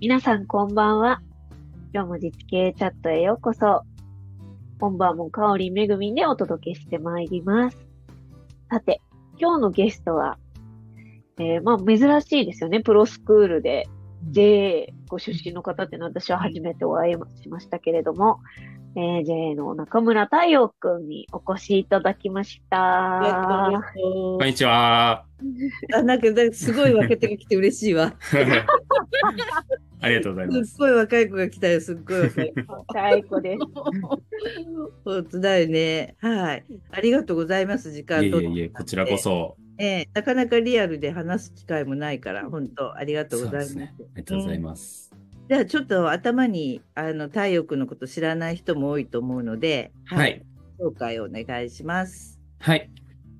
[0.00, 1.20] 皆さんこんばんは。
[1.92, 3.82] 今日も実系チャットへようこそ。
[4.78, 7.76] 本番も香りめぐみでお届けしてまいります。
[8.70, 9.02] さて、
[9.40, 10.38] 今日のゲストは、
[11.40, 12.80] えー、まあ珍しいですよね。
[12.80, 13.88] プロスクールで
[14.30, 18.38] JA ご出身の方っていうのは私は初めてお会いしましたけれども、
[18.96, 23.82] えー、JA の中村太陽くんにお越しいただきました。
[23.94, 25.24] こんにちは。
[25.94, 28.14] あ、なんか、すごい若手が来て嬉しいわ。
[30.00, 30.74] ありがとうございますす。
[30.74, 32.72] っごい若い子が来たよ、すっごい若い子。
[32.72, 33.58] 若い子です。
[35.04, 36.16] 本当だよね。
[36.20, 36.64] はい。
[36.90, 38.40] ありがとうございます、時い間と。
[38.40, 39.56] えいえいえ、こちらこそ。
[39.80, 43.72] ええなかなかリアルで話す機会もないから、本当ありがとうございます。
[43.74, 43.94] そうですね。
[43.98, 45.07] ありがとうございます。
[45.48, 50.44] じゃあ、ちょっと頭に、あの、太陽君のこと知らない人も多いと思うので、はい。
[50.78, 52.38] 紹介をお願いします。
[52.60, 52.90] はい。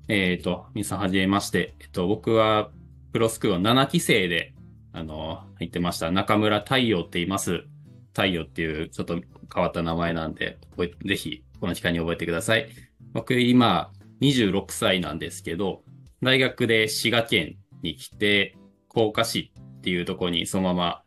[0.07, 1.75] えっ、と、皆さんはじめまして。
[1.79, 2.71] えっと、僕は
[3.13, 4.55] プロスクールの7期生で、
[4.91, 6.09] あの、入ってました。
[6.09, 7.65] 中村太陽って言います。
[8.13, 9.21] 太陽っていうちょっと
[9.53, 12.69] 変わった名前なんで、覚えぜひこの機会に覚えてください。
[13.13, 13.91] 僕今
[14.21, 15.83] 26歳なんですけど、
[16.23, 21.03] 大学で滋賀県に来て、甲賀市っていうところにそのまま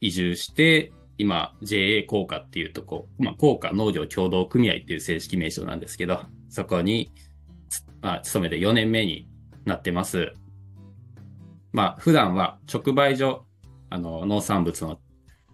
[0.00, 7.12] 移住して、今 JA 甲賀っていうとこ、まあ甲賀農業協同組合っていう正式名称なんですけど、そこに
[7.68, 9.28] つまあ、勤めて4年目に
[9.64, 10.32] なってます。
[11.72, 13.46] まあ、普段は直売所、
[13.90, 15.00] あの、農産物の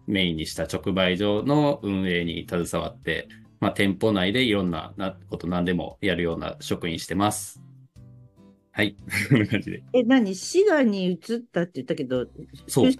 [0.06, 3.28] メインにした直売所の運営に携わって、
[3.60, 7.62] まあ、店舗内でいろんななこと何でもやるような職員してます。
[8.72, 8.96] はい。
[9.28, 9.82] こんな感じで。
[9.92, 10.34] え、何？
[10.34, 11.18] 滋賀に移っ
[11.50, 12.26] たって言ったけど、
[12.66, 12.92] そう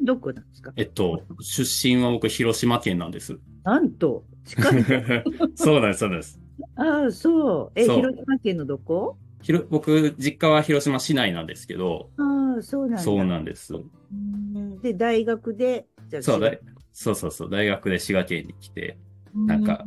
[0.00, 0.72] どこなんですか？
[0.76, 3.38] えっと、出身は僕、広島県なんです。
[3.64, 4.84] なんと、近い。
[5.54, 6.38] そうなんです、そうなんです。
[6.76, 7.72] ああ、そう。
[7.80, 9.16] え、広島県のどこ？
[9.42, 13.04] ひろ僕、実家は広島市内なんですけど、ああ、そうなんだ。
[13.04, 13.74] そうなんです。
[13.74, 16.52] うんで、大学で、じゃあそうだ
[16.92, 18.98] そうそうそう、大学で滋賀県に来て、
[19.46, 19.86] なんか、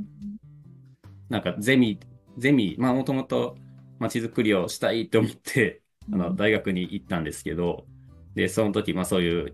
[1.29, 1.99] なんかゼミ、
[2.37, 3.57] ゼミ、まあもともと
[3.99, 7.87] 街づくりをしたいって思って、あの、大学に行ったんですけど、
[8.35, 9.53] で、その時、まあそういう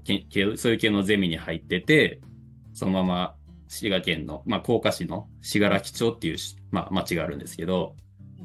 [0.58, 2.20] そういう系のゼミに入ってて、
[2.74, 3.36] そのまま
[3.68, 7.96] 滋賀県の、まあ甲賀市の信楽町っていうし、まあ町があるんですけど、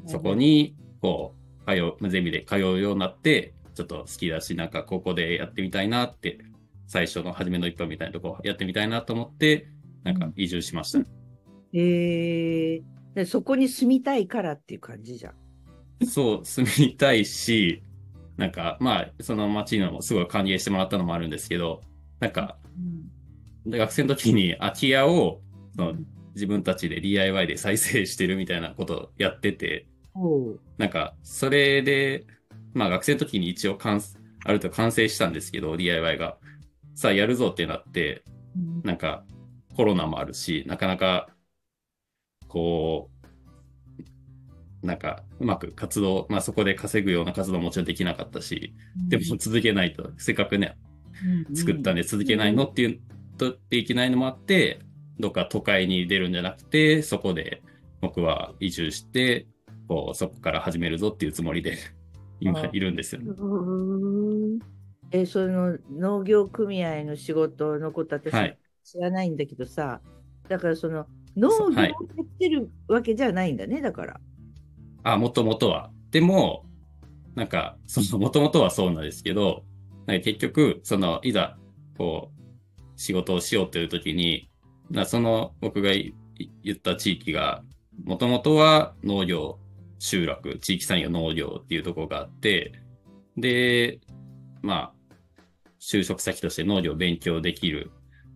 [0.05, 6.39] そこに、こう、通う、ゼミで通うようになって、ちょっと好きだし、なんかここでやってみたいなって、
[6.87, 9.67] 最初の初めの一歩みたいなとこやってみたいなと思って、
[10.03, 10.99] なんか移住しました。
[10.99, 12.81] へえ
[13.13, 16.05] でそこに住みたいからっていう感じじゃん。
[16.05, 17.83] そう、住みたいし、
[18.37, 21.81] なんか、まあ、その町のもすごい歓迎してもらったのもあるんですけど、
[22.19, 22.57] なんか、
[23.65, 25.41] で学生の時に空き家を、
[25.75, 25.93] その
[26.35, 29.87] 自分たちで DIY で再生してるみたいなことをやってて、
[30.77, 32.25] なんか、それで、
[32.73, 34.01] まあ学生の時に一応完、
[34.45, 36.37] ある程度完成したんですけど、DIY が。
[36.95, 38.23] さあ、やるぞってなって、
[38.83, 39.25] なんか、
[39.75, 41.29] コロナもあるし、なかなか、
[42.47, 43.16] こう、
[44.83, 48.73] なんか、うまく活動、まあそこで稼ぐような活動ももちろんできなかったし、
[49.09, 50.77] でも続けないと、せっかくね、
[51.53, 52.99] 作ったんで続けないのっていう、
[53.37, 54.79] とっていけないのもあって、
[55.19, 57.61] どっか都会に出るんじゃなくて、そこで
[58.01, 59.47] 僕は移住して、
[59.87, 61.77] こう、そこから始めるぞっていうつもりで、
[62.39, 63.31] 今あいるんですよね。
[63.37, 64.59] うん。
[65.11, 68.57] え、その農業組合の仕事のこと私はい。
[68.83, 70.01] 知らないんだけどさ、
[70.47, 71.89] だからその農業をはい。
[71.89, 74.19] やってるわけじゃないんだね、だから。
[75.03, 75.91] あ、もともとは。
[76.11, 76.65] でも、
[77.35, 79.63] なんか、その、もともとはそうなんですけど、
[80.05, 81.57] なんか結局、その、いざ、
[81.97, 84.49] こう、仕事をしようという時に、
[84.89, 86.13] なその、僕が言
[86.73, 87.63] った地域が、
[88.03, 89.59] もともとは農業、
[89.99, 92.73] 集落、地域産業農業っていうところがあって、
[93.35, 93.99] で、
[94.61, 94.93] まあ、
[95.79, 97.91] 就職先として農業を勉強できる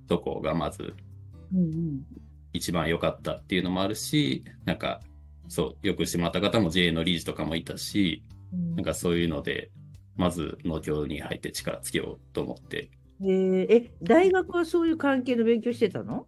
[0.08, 0.94] とこがまず
[1.54, 2.06] うんうん。
[2.54, 5.02] 一番良かったっていうのもあるし、なんか、
[5.48, 8.24] そう、よくしてもらった方も JA の理事とかもいたし、
[8.76, 9.72] なんかそういうので、
[10.16, 12.92] まず農協に入って力つけようと思って。
[13.22, 13.66] えー。
[13.70, 16.28] え、大学はそういう関係の勉強してたの？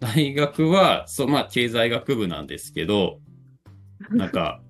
[0.00, 3.20] 大学は、そう、まあ経済学部なんですけど、
[4.10, 4.62] なんか、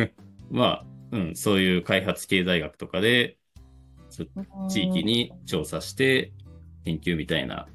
[0.50, 3.38] まあ、うん、そういう開発経済学とかで、
[4.68, 6.32] 地域に調査して
[6.84, 7.66] 研究みたいな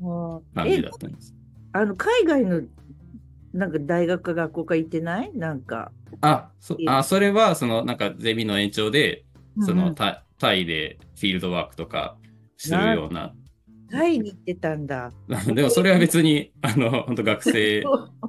[0.00, 1.34] うん感じえだったんです。
[1.72, 2.62] あの海外の
[3.54, 5.30] なんか大学か学校か行ってない？
[5.34, 5.92] なんか。
[6.20, 9.24] あ、そ、あ、それは、その、なんかゼミの延長で、
[9.60, 12.18] その、うんうんタタイでフィールドワークとか
[12.56, 13.32] するような。
[13.88, 15.12] タイに行ってたんだ。
[15.54, 17.84] でもそれは別に、あの、本当学生、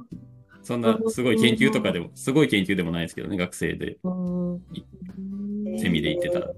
[0.62, 3.98] そんなすごい研究とかでも、すごい研究でもないですけどね、学生で。
[4.04, 4.62] うん
[5.78, 6.48] ゼミで行ってた。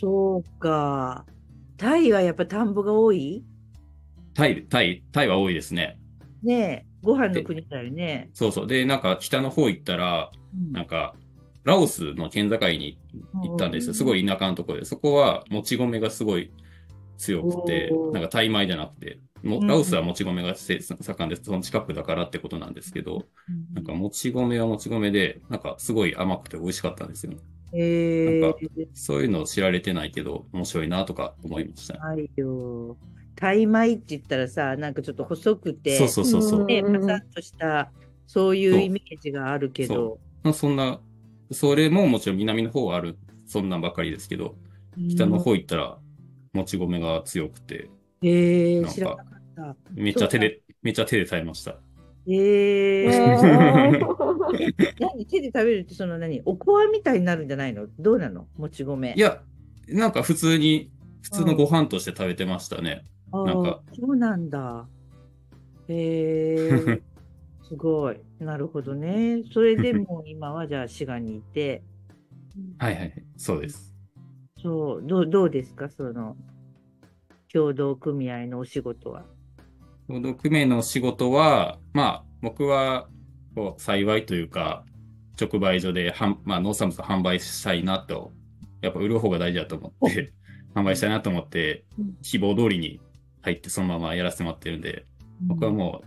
[0.00, 1.26] そうか。
[1.76, 3.44] タイはやっぱ田んぼが多い？
[4.34, 5.98] タイ、タイ、タイは多いですね。
[6.42, 8.30] ねえ、ご飯の国だよね。
[8.34, 8.66] そうそう。
[8.66, 10.30] で、なんか北の方行ったら、
[10.72, 11.14] なんか、
[11.64, 12.98] ラオスの県境に
[13.42, 13.94] 行ったんですよ。
[13.94, 14.84] すごい田舎のところで。
[14.84, 16.52] そこは、もち米がすごい
[17.18, 23.24] 強くてなんかタイ米じゃなくて、ラオスはもち米が盛んで、その近くだからってことなんですけど、
[23.74, 27.32] なんかもち米はもち米で、なんかすごい甘くて美味しかったんですよ。
[27.72, 27.78] え
[28.24, 31.94] なんかー、そういうの知られてないけど、面白いなとか思いました。
[31.98, 32.96] ないよ。
[33.36, 36.64] タイ米って言ったらさ、なんかちょっと細くて、そうそうそうそう。
[36.64, 37.92] ね、うんパサッとした、
[38.26, 41.00] そういうイメージがあるけど、まあそんな、
[41.52, 43.16] それももちろん南の方はある、
[43.46, 44.56] そんなんばかりですけど、
[45.10, 45.98] 北の方行ったら、
[46.54, 47.90] もち米が強くて、
[48.22, 48.28] うん。
[48.28, 49.76] えー、なんか知らなかった。
[49.92, 51.76] めっちゃ手で、めっちゃ手で食べました。
[52.28, 57.86] ええー、ー 何手で食べるってその何おこわみたいになるんじゃないの？
[58.00, 58.48] どうなの？
[58.56, 59.14] もち米。
[59.16, 59.42] いや、
[59.88, 60.90] なんか普通に、
[61.22, 63.04] 普通のご飯として食べてましたね。
[63.04, 64.86] あーなんかそうなんだ。
[65.88, 67.02] へえ
[67.68, 68.20] すごい。
[68.38, 69.42] なるほどね。
[69.52, 71.82] それでもう今はじゃあ滋賀にいて、
[72.78, 73.24] はいはいはい。
[73.36, 73.94] そうです。
[74.62, 75.88] そう、どうどうですか？
[75.88, 76.36] その、
[77.48, 79.24] 協同組合のお仕事は。
[80.08, 83.08] 労働組合の仕事は、まあ、僕は、
[83.54, 84.84] こう、幸いというか、
[85.40, 88.32] 直売所で、はんまあ、農産物を販売したいなと、
[88.82, 90.32] やっぱ売る方が大事だと思って、
[90.74, 93.00] 販売したいなと思ってうん、希望通りに
[93.46, 95.04] 入ってそのままやらせてもらってるんで、
[95.42, 96.02] 僕はも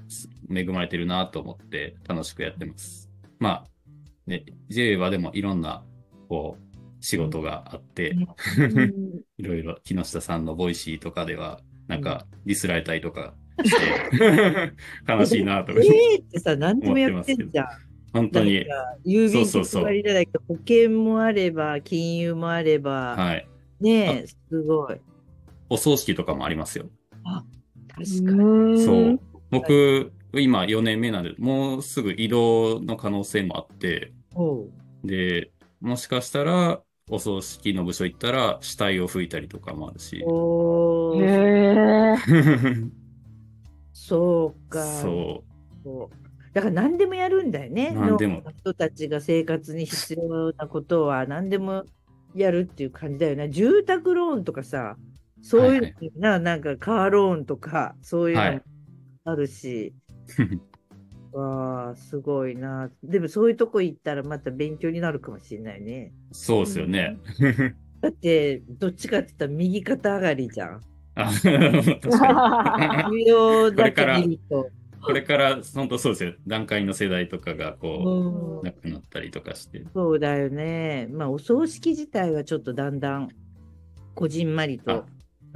[0.50, 3.10] う恵まれてるなと思って楽しくやってます。
[3.40, 3.68] まあ、
[4.28, 5.84] ね、JA はでもいろんな、
[6.28, 8.26] こう、仕事があって、うん
[9.38, 13.34] いろいろ木下さんのボイシーとかでは、なんかディスられたりとか
[13.64, 14.74] して、
[15.08, 17.68] 悲しいなとえ思って、えってさ、何でもやってんじゃん。
[18.12, 18.66] 本当に、
[19.06, 23.48] 郵便局そうそうそう割りじゃなくて、保険もあれば、金融もあれば、はい。
[23.80, 25.00] ねえ、すごい。
[25.70, 26.90] お葬式とかもありますよ。
[27.88, 28.40] 確かに。
[28.74, 29.20] うんそう。
[29.52, 34.14] 僕、今4年目なんで、もうすぐ異動の可能性もあって、
[35.04, 35.52] で、
[35.82, 40.18] もしかしたら、お葬式の部署行ったら、死体を拭いたりとかもあるし。
[40.18, 42.16] へえ。
[43.94, 44.84] そうか。
[44.84, 45.84] そう。
[45.84, 47.92] そうだから何でもやるんだよね。
[47.96, 51.84] 何でも人たちが生活に必要なことは何でも
[52.36, 53.50] やるっていう感じだよね。
[53.50, 54.98] 住宅ローンとかさ、
[55.42, 58.62] そういうのな、なんかカーローンとか、そういうの
[59.26, 59.94] あるし、
[61.32, 62.90] わあ、すごいな。
[63.04, 66.14] でもそういうとこ行ったらまた勉強になるかもしれないね。
[66.32, 67.18] そうですよね。
[68.02, 70.82] だって、どっちかって言ったら右肩上がりじゃん。
[71.16, 73.26] あ確かに。
[73.26, 74.70] 需要だけ見ると。
[75.02, 76.34] これから、本当そうですよ。
[76.48, 79.84] 段階の世代とかが、こうんう、亡くなったりとかして。
[79.94, 81.08] そうだよね。
[81.12, 83.30] まあ、お葬式自体はちょっとだんだん、
[84.16, 85.06] こじんまりと。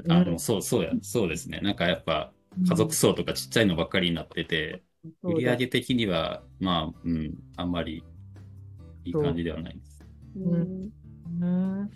[0.08, 1.60] あ、うんでもそう、そうや、そうですね。
[1.62, 2.32] なんかやっぱ、
[2.68, 4.84] 家族層とかちっちゃいのばっかりになってて、
[5.22, 8.04] そうだ売り上げ的には、まあ、うん、あんまり
[9.06, 10.04] いい感じではないです。
[10.36, 10.92] うん
[11.42, 11.90] うん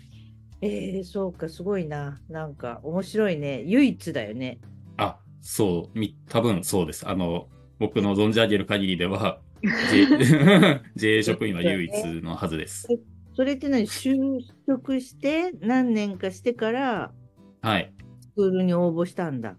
[0.60, 2.20] えー、そうか、すごいな。
[2.28, 3.62] なんか、面白いね。
[3.62, 4.58] 唯一だよね。
[4.96, 7.08] あ、そう、み、多分そうです。
[7.08, 7.48] あの、
[7.78, 9.40] 僕の存じ上げる限りでは、
[10.96, 11.92] JA 職員は唯一
[12.22, 12.88] のはずです。
[13.36, 13.84] それって何？
[13.86, 17.12] 就職して、何年かしてから、
[17.60, 17.92] はい。
[18.20, 19.56] スクールに応募したんだ。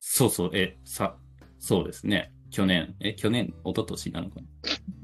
[0.00, 1.16] そうそう、え、さ、
[1.58, 2.32] そうですね。
[2.50, 4.46] 去年、え、去年、一昨年なのかな？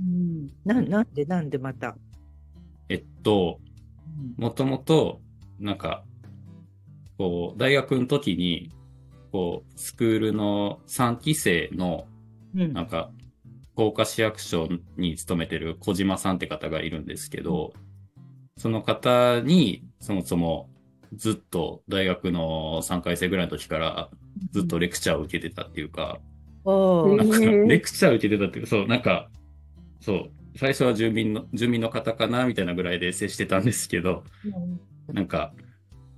[0.00, 0.46] うん。
[0.64, 1.96] ななんで、なんでまた？
[2.88, 3.60] えっと、
[4.36, 5.20] もともと、
[5.58, 6.04] なんか、
[7.18, 8.70] こう、大学の時に、
[9.30, 12.06] こう、スクールの3期生の、
[12.54, 12.72] うん。
[12.72, 13.10] なんか、
[13.72, 17.72] 福岡市役所に勤めてる小島さんって方がいるんですけど、
[18.58, 20.68] その方に、そもそも、
[21.14, 24.10] ずっと大学の3回生ぐらいの時から、
[24.52, 26.18] ずっとレクチャーを受けてたっていうか、
[26.64, 29.28] なんか、レクチャー受けてたっていうか、そう、なんか、
[30.00, 34.24] そう、最初は住民の、住民の方かなみたいなぐらいで接してたんですけど、
[35.08, 35.52] なんか、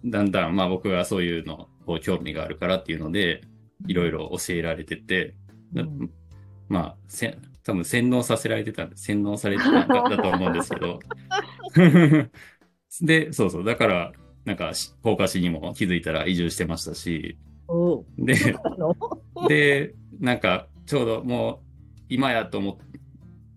[0.04, 3.42] だんだん、まあ僕がそういうの、こう、興味があるからっていうので、
[3.86, 5.34] いろいろ教えられてて、
[5.72, 6.10] だうん。
[6.68, 11.00] まあ、せ多分洗脳させられてたんで、洗脳されてたんだだと思うんですけど。
[13.00, 14.12] で、そうそう、だから、
[14.44, 17.38] なんか、し福岡市にも気づいたら移住してましたし、
[18.18, 18.34] で、
[19.48, 21.58] で、なんか、ちょうどもう、
[22.08, 22.76] 今やと思っ、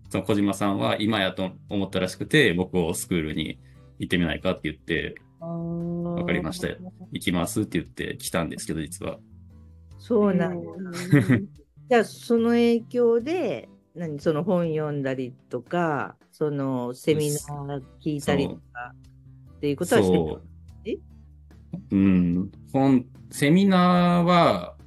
[0.09, 3.59] その小島さんは今やと思ったらしくて、僕をスクールに
[3.99, 5.47] 行ってみないかって言って、わ
[6.15, 6.77] わかりましたよ。
[7.11, 9.19] 行きますって言って来たんですけど、実は。
[9.99, 10.67] そうなんだ。
[11.89, 18.93] じゃあ、その影響で、何、その本読んだりとか、そのセミナー聞いたりとか、
[19.57, 20.41] っていうことはしてそ
[21.73, 21.95] う。
[21.95, 22.51] うん。
[22.71, 24.77] 本、セミナーは、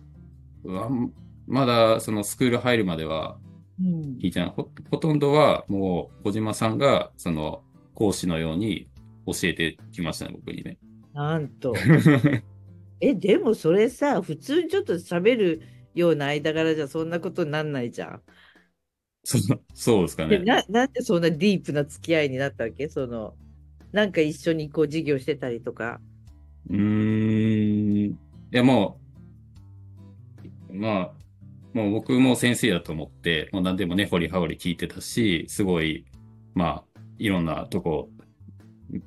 [1.47, 3.39] まだそのスクール入るまでは
[3.81, 4.49] うん聞いてない。
[4.51, 7.63] ほほとんどはもう小島さんがその
[7.95, 8.89] 講師のように
[9.27, 10.79] 教えてきましたね、僕にね。
[11.13, 11.75] なんと。
[13.01, 15.63] え、でもそれさ、普通にちょっと喋る
[15.95, 18.23] ような間柄じゃそんなことになんないじゃん。
[19.25, 19.41] そう
[19.75, 20.39] そうですかね。
[20.39, 22.89] でな、なんでそんなディープな付き合いになったわけ？
[22.89, 23.35] その、
[23.93, 26.01] なんか一緒にこう授業してたりとか。
[26.69, 28.11] うーん。
[28.11, 28.17] い
[28.51, 29.01] や、も
[30.71, 31.13] う、まあ、
[31.73, 36.05] もう僕も先生だと思って、もう何でもね、掘り葉掘り聞いてたし、すごい、
[36.55, 38.11] まあ、いろんなとこ、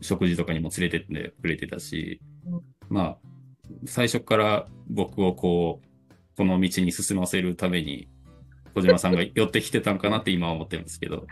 [0.02, 3.18] 食事とかにも連れてってくれてたしうん、まあ、
[3.86, 8.08] 最初から僕をこう、この道に進ませるために、
[8.74, 11.28] 小島さんが寄ってきてたんかなって今は思ってるんですけど。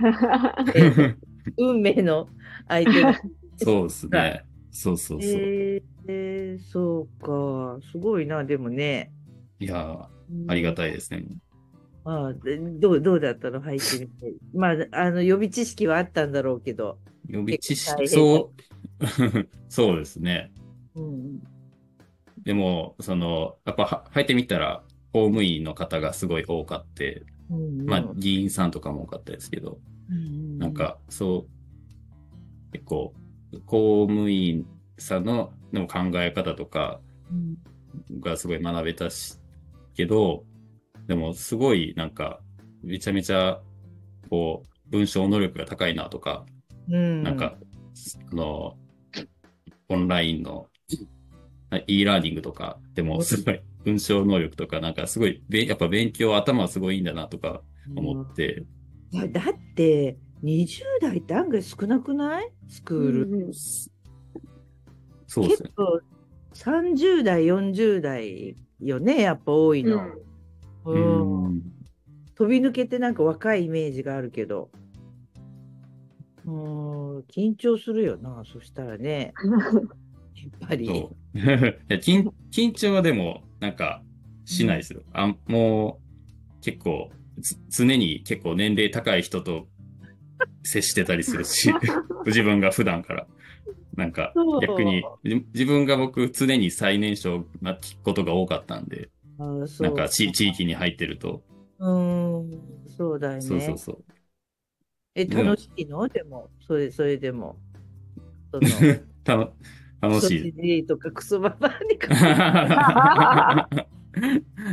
[0.75, 1.15] え
[1.57, 2.27] 運命の
[2.67, 3.19] 相手が。
[3.57, 4.43] そうですね。
[4.71, 5.31] そうそうそう。
[5.31, 7.79] えー、そうか。
[7.91, 9.11] すごいな、でもね。
[9.59, 10.05] いやー、
[10.47, 10.75] ありがい。
[10.75, 11.25] たいですね。
[12.03, 14.33] ああでどう、どうだったの入ってみて。
[14.53, 16.97] まあ、あの、予備知識はあったんだろうけど。
[17.27, 18.51] 予備知識、そ
[18.99, 19.05] う、
[19.69, 20.51] そうですね。
[20.95, 21.39] うん。
[22.43, 33.13] でも、その、やっぱは入ってみたら、公務員の方がすごい多かって、うんまあ、議員さんとかも多かったですけど、うんなん、か、そう、結構、
[33.65, 34.65] 公務員
[34.97, 37.57] さんのでも考え方とかうん
[38.19, 39.37] がすごい学べたし、
[39.95, 40.43] けど、
[41.07, 42.39] でもすごいなんか、
[42.83, 43.61] めちゃめちゃ、
[44.29, 46.45] こう、文章能力が高いなとか、
[46.89, 47.57] うん、なんか、
[48.31, 48.77] あの、
[49.89, 50.67] オンラインの
[51.87, 57.61] e ラーニングとかでもすごい文章能力とかなんかすごいべやっぱ勉強頭すごいんだなとか
[57.95, 58.63] 思って、
[59.11, 62.51] いやだって20代って案外少なくない？
[62.67, 63.53] スクール、うんうん。
[65.27, 65.69] そうですね。
[65.69, 66.01] 結構
[66.53, 69.21] 30代40代よね？
[69.21, 70.03] やっぱ多いの、
[70.85, 71.55] ううん。
[71.57, 71.61] ん。
[72.35, 74.69] 飛び抜けてなんか若いイメージがあるけど。
[76.43, 79.31] うん緊張するよなそしたらね。
[79.45, 80.87] やっぱり。
[80.87, 81.37] そう。
[81.37, 84.01] いや緊緊張はでもなんか
[84.45, 85.03] しないですよ。
[85.13, 85.99] あも
[86.59, 89.67] う結構つ常に結構年齢高い人と
[90.63, 91.71] 接してたりするし、
[92.25, 93.27] 自分が普段から。
[93.95, 99.09] なんか逆にじ自分が僕常に最年少なことが多かったんで、
[99.81, 101.43] なんか地地域に入ってると。
[101.79, 104.03] うんそうだよねそうそうそう。
[105.15, 106.07] え楽しいの？
[106.07, 107.57] でもそれそれでも
[109.25, 109.51] 楽
[110.21, 110.51] しい。
[110.51, 113.69] ソジとかクソババアにか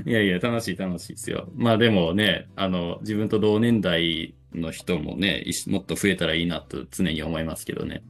[0.07, 1.49] いやいや、楽しい楽しいですよ。
[1.55, 8.03] まあでもね、あの、自分と同年代の人もね、もっと増えたらいいなと常に思いますけどね。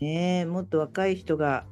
[0.00, 1.64] ねもっと若い人が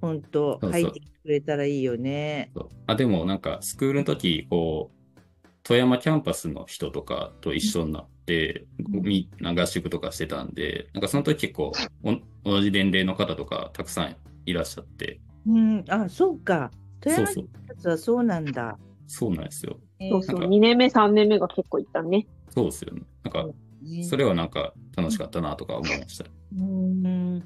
[0.00, 2.50] 本当そうそう入ってきてくれたらいいよね。
[2.54, 14.16] そうあ、でもなんか、スクールの時、こう、富山キャンパスの人とかと一緒になって、うんみ合宿とかしてたんで、なんかその時結構、お同じ年齢の方とかたくさん
[14.46, 16.70] いらっしゃって、うん、あ、そうか。
[17.00, 18.78] 富山そうそう、発はそうなんだ。
[19.06, 19.76] そうなんですよ。
[20.10, 22.26] そうそう、なんか2年目、3年目が結構いったね。
[22.54, 23.02] そうですよね。
[23.24, 23.46] なんか、
[23.82, 26.24] ねそれはなんか楽しかったなとか思いました。
[26.56, 27.42] うん。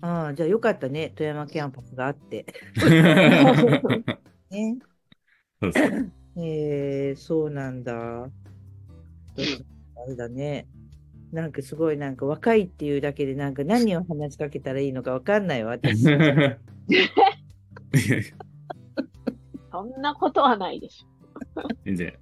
[0.00, 1.12] ああ、じゃあよかったね。
[1.16, 2.46] 富山キャンパスがあって。
[4.50, 4.78] ね。
[5.60, 5.72] そう
[6.36, 8.24] えー、そうなんだ。
[8.24, 8.28] あ
[10.06, 10.66] れだね。
[11.32, 16.04] なんかすごいなんか若いっていうだけでなんか何を話しかけたらいいのかわかんないわ、私。
[19.72, 21.04] そんなことはないでし
[21.84, 22.16] 全然、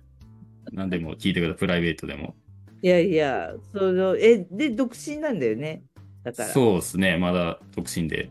[0.73, 1.59] 何でも聞いてください。
[1.59, 2.35] プライベートでも。
[2.83, 5.85] いやいや、その、え、で、独身なんだよね。
[6.25, 6.49] だから。
[6.49, 7.17] そうですね。
[7.19, 8.31] まだ独身で。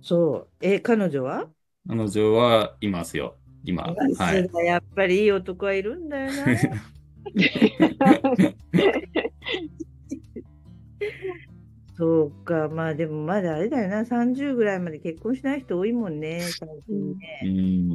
[0.00, 0.48] そう。
[0.60, 1.48] え、彼女は？
[1.88, 3.36] 彼女はいますよ。
[3.64, 3.82] 今。
[3.82, 3.92] は
[4.36, 4.42] い。
[4.42, 6.44] そうだやっぱりいい男はいるんだよな。
[11.96, 17.40] そうか、まあでもまだあれだよな、30ぐらいまで結婚しない人多いもんね、最近ね。
[17.44, 17.90] うん。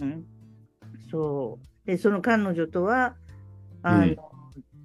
[0.00, 0.24] うん
[1.10, 1.86] そう。
[1.86, 3.14] で、その彼女とは、
[3.84, 4.16] あの、うん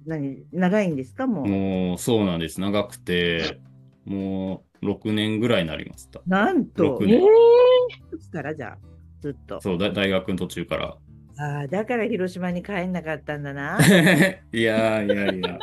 [0.06, 1.46] 何、長いんですか、もう？
[1.46, 2.60] もう、そうなんです。
[2.60, 3.60] 長くて、
[4.06, 6.22] もう、6年ぐらいになりました。
[6.26, 7.06] なんと、六ょ。
[7.06, 8.78] え年えいつからじゃあ、
[9.20, 9.60] ずっと？
[9.60, 10.96] そう、だ大学の途中から。
[11.38, 13.78] ああ、だから広島に帰んなかったんだな。
[14.52, 15.58] いやいやいや。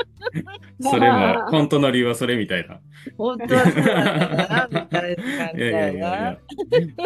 [0.80, 2.80] それは、本当の理由はそれみたいな。
[3.18, 6.40] 本当はそうなんだな、みたいな感いやいやいや。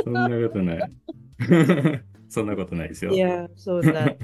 [0.04, 0.92] そんなことない。
[2.30, 3.12] そんなことないですよ。
[3.12, 4.16] いや、そうなんだ。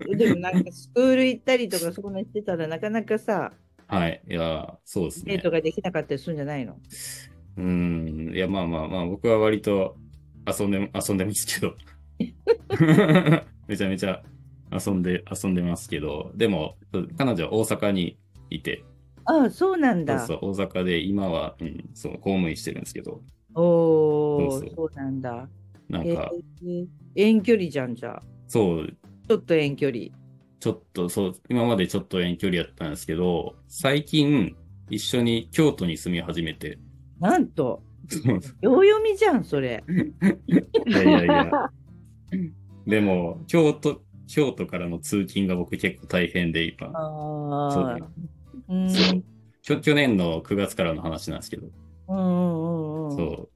[0.16, 3.52] でもなんかスクール行ったりとかそこにしてたらなかなかさ、
[3.86, 4.22] はい。
[4.28, 5.50] いや、そうですねデート。
[5.50, 6.76] ができなかったりするんじゃないの？
[7.56, 8.32] うん。
[8.34, 9.96] いや、まあまあまあ、僕は割と
[10.46, 11.74] 遊んで、遊んでますけど。
[13.66, 14.22] めちゃめちゃ
[14.72, 16.76] 遊んで、遊んでますけど、でも、
[17.18, 18.18] 彼女は大阪に
[18.50, 18.84] いて、
[19.24, 20.18] ああ、そうなんだ。
[20.26, 23.20] そうそう、大阪で今は、うん、そう、公務員してるんですけど、
[23.54, 25.48] おお、そうなんだ。
[25.88, 26.30] なんか、
[26.62, 28.22] えー遠距離じゃんじゃあ。
[28.46, 28.96] そう、
[29.30, 30.06] ちょっと遠距離。
[30.58, 34.56] ちょっと、そう、今までちょっと遠距離やったんですけど、最近、
[34.90, 36.80] 一緒に京都に住み始めて、
[37.20, 37.80] なんと、
[38.60, 39.84] 秒読みじゃん、それ。
[40.48, 41.70] いやいやいや。
[42.88, 46.88] でも、京都、京都からの通勤が僕結構大変で、今。
[46.88, 48.02] そうああね。
[48.68, 48.90] うん。
[48.90, 49.24] そう
[49.62, 51.68] 去去年の9月からの話なんですけど、
[52.08, 53.16] うんうんうんうん。
[53.16, 53.48] そ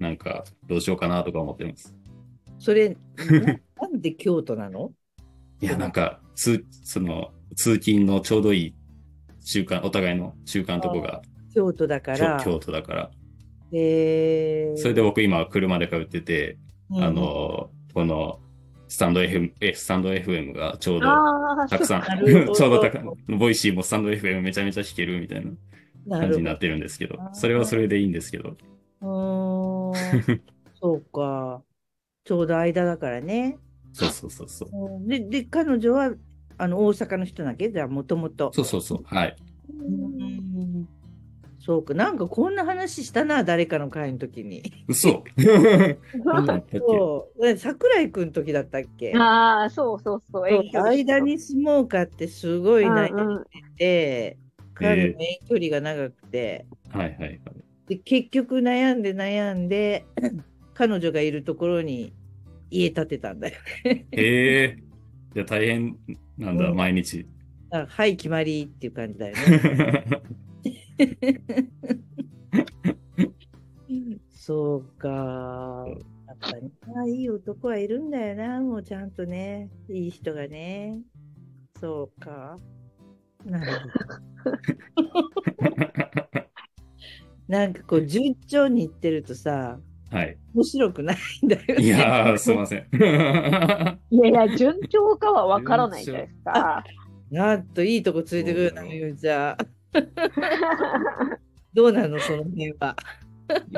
[0.00, 0.02] う。
[0.02, 1.94] なんか、どうしようかなとか思ってます。
[2.58, 2.96] それ、
[3.96, 4.92] んで京都なの？
[5.60, 8.74] いや、なんか、通、その、通勤のちょうどいい
[9.40, 11.22] 習慣、お互いの習慣のとこが
[11.54, 12.42] 京都だか京ら。
[12.42, 13.10] 京都だから。
[13.72, 16.58] へーそれで僕今車で通ってて、
[16.90, 18.40] うんあの、この、
[18.88, 21.06] スタンド FM、えスタンド FM が ちょうど
[21.68, 22.98] たくさん、ちょうどたく
[23.36, 25.44] ボイシーもスタンド FM めちゃめちゃ弾けるみたい
[26.06, 28.56] な感じになってるんですけどあ、ーそれはそれでいいんですけど。
[29.02, 30.40] うーん
[30.80, 31.62] そうか。
[32.24, 33.58] ちょうど間だからね。
[33.92, 34.68] そうそうそうそう。
[34.72, 36.12] うんで、で、彼女は、
[36.58, 37.70] あの、大阪の人だっけ？
[37.70, 38.52] じゃあ、もともと。
[38.52, 39.02] そうそうそう。
[39.04, 39.36] はい。
[39.68, 40.88] うん
[41.60, 41.92] そうか。
[41.94, 44.62] なんかこんな話したな、誰かの会の時に。
[44.88, 45.22] 嘘
[46.78, 47.46] そう。
[47.46, 49.14] え桜井くんの時だったっけ？
[49.14, 50.48] ああ、そうそうそう。
[50.72, 53.44] そう間に住もうかってすごい悩うんうんん
[53.76, 54.38] で、
[54.74, 57.40] 彼の遠距離が長くて、はいはいはい。
[57.88, 60.06] で結局悩んで悩んで、
[60.74, 62.14] 彼女がいるところに
[62.70, 63.58] 家建てたんだよ。
[63.84, 64.76] へえ。
[65.34, 65.96] じゃあ大変
[66.38, 67.26] なんだ、うん毎日。
[67.72, 70.04] あはい、決まりっていう感じだよね。
[74.30, 75.84] そうか。
[76.26, 79.68] やっぱり、あいい男はいるんだよな、もうちゃんとね。
[79.88, 81.02] いい人がね。
[81.78, 82.58] そうか。
[83.44, 83.78] なるほ
[84.50, 84.58] ど。
[87.48, 90.36] なんかこう、順調にいってるとさ、はい。
[90.54, 91.84] 面白くないんだよね。
[91.84, 92.88] いやー、すいません。
[94.10, 96.84] いやいや、順調かはわからないじゃないですか。
[97.30, 99.56] なんといいとこついてくるな、みゆみちゃん。
[101.72, 102.96] どうなの、その辺は？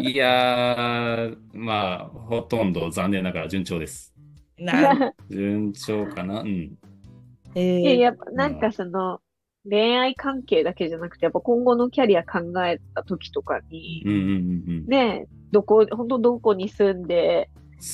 [0.00, 4.14] いやー、まあ、ほとんど残念ながら順調です。
[4.58, 6.40] なん順調かな？
[6.40, 6.78] うん。
[7.54, 9.20] えいや、ーやっぱなんかその、
[9.68, 14.32] 恋愛関係だけじゃなくて、やっぱ今後のキャリア考えた時とかにう、んうんうんう
[14.84, 14.86] ん。
[14.86, 17.50] ね、どこ、本当どこに住んで、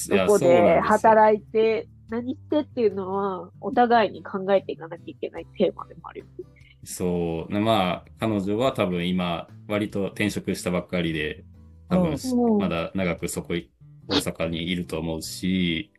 [0.08, 6.44] どこで働いて、何してっていうのは、お互いに考えていかなきゃいけないテーマでもあるよね。
[6.84, 7.52] そう。
[7.52, 11.44] なまあ、彼女は多分今、割と転職したばっかりで、
[11.90, 13.70] 多分、うんまだ長くそこい、
[14.08, 15.90] 大阪にいると思うし、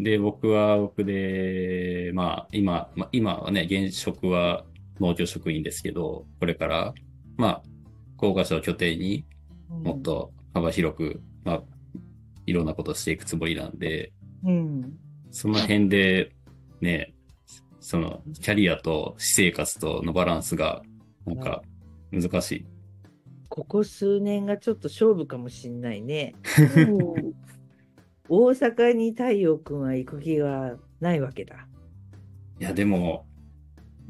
[0.00, 4.64] で、僕は僕で、まあ、今、まあ、今はね、現職は
[4.98, 6.94] 農業職員ですけど、これから、
[7.36, 7.62] まあ、
[8.16, 9.24] 高架市を拠点に
[9.68, 11.62] もっと幅広く、まあ、
[12.46, 14.12] いろんなことをしていくつもりなんで、
[14.44, 14.92] うん。
[15.30, 16.32] その辺で、
[16.80, 17.12] ね、
[17.80, 20.82] その、キャリアと私生活とのバランスが、
[21.26, 21.62] なんか、
[22.12, 22.66] 難しい。
[23.48, 26.34] ここ数年がちょっと勝負かもしんないね。
[26.76, 26.80] う
[27.30, 27.34] ん
[28.28, 31.68] 大阪に太陽くんは行く気がないわけだ。
[32.58, 33.26] いや、でも、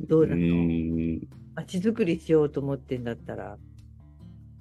[0.01, 3.59] うどうなのーん、街づくりしようと思ってんだったら。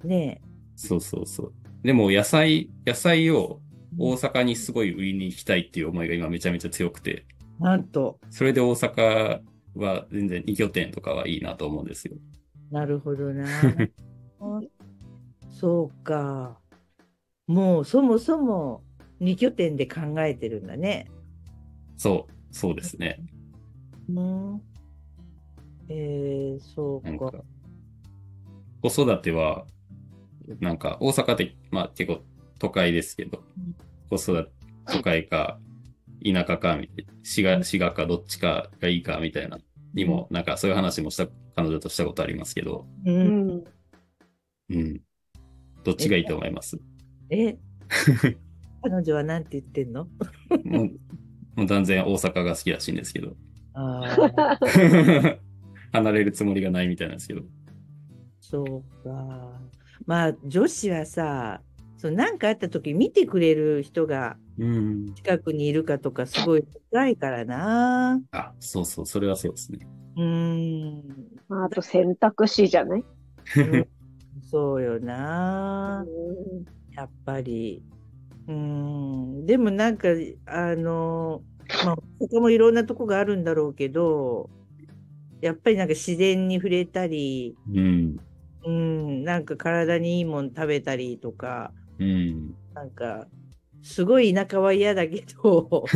[0.02, 0.42] ね
[0.76, 1.52] そうそうそう。
[1.84, 3.96] でも、野菜、野菜をえ。
[3.98, 7.26] 大阪にすごい売りに行きたいっていう思いが今めちゃめちゃ強くて、
[7.60, 8.18] なんと。
[8.30, 9.40] それで大阪
[9.76, 12.16] は全然2拠点とかはいいなと思うんですよ。
[12.70, 13.46] なるほどな。
[15.50, 16.58] そうか。
[17.46, 18.82] もうそもそも
[19.20, 21.06] 2拠点で考えてるんだね。
[21.96, 23.20] そう、そうですね。
[24.08, 24.62] うん。
[25.88, 27.32] えー、そうか、
[28.82, 29.66] 子育ては、
[30.60, 32.22] なんか大阪って、まあ結構
[32.58, 33.42] 都会ですけど、
[34.10, 34.50] 子育て、
[34.92, 35.58] 都会か、
[36.24, 39.58] 田舎か、みたいな滋賀、滋賀かどっちかがいいかみたいな、
[39.94, 41.26] にも、なんかそういう話もした、
[41.56, 43.10] 彼女としたことありますけど、う。
[43.10, 43.64] うんん。
[44.70, 45.00] うん。
[45.84, 46.78] どっちがいいと思います？
[47.30, 47.56] え
[48.82, 50.06] 彼女はなんて言ってんの？
[50.64, 50.90] もう、
[51.56, 53.36] もう断然大阪が好きらしいんですけど、
[53.74, 54.58] ああ、
[55.92, 57.42] 離れるつもりがないみたいなんですけど、
[58.40, 59.60] そうか。
[60.06, 61.60] まあ女子はさ、
[61.96, 65.14] そうなんかあった時見てくれる人がうん。
[65.14, 68.20] 近くにいるかとかすごい深いからな。
[68.32, 69.78] あ、そうそう、それはそうですね。
[70.16, 71.02] うーん。
[71.64, 73.04] あと選択肢じゃない？
[73.56, 73.86] うん
[74.42, 76.04] そうよな。
[76.06, 76.10] う
[76.60, 76.64] ん
[76.96, 77.82] やっぱり。
[78.46, 79.46] うーん。
[79.46, 80.08] でもなんか、
[80.46, 81.42] あの、
[81.84, 84.50] まあ、他もいろんなとこがあるんだろうけど、
[85.40, 88.16] やっぱりなんか自然に触れたり、うん。
[88.66, 92.54] うん、なんか体にいいもん食べたりとか、うん。
[92.74, 93.26] なんか、
[93.82, 95.84] すごい田舎は嫌だけど、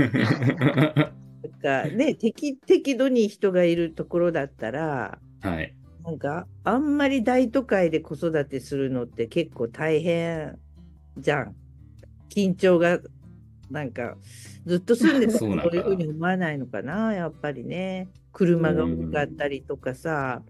[1.43, 5.75] なんかね、適、適度に人がいるところだったら、はい。
[6.05, 10.59] なんか、あんまり大都会で子育てするのって結構大変
[11.19, 11.55] じゃん。
[12.29, 13.01] 緊張が、
[13.71, 14.17] なんか、
[14.67, 18.09] ずっと住んでたらそういうふうに思わないのかな、やっぱりね。
[18.33, 20.43] 車が多かったりとかさ、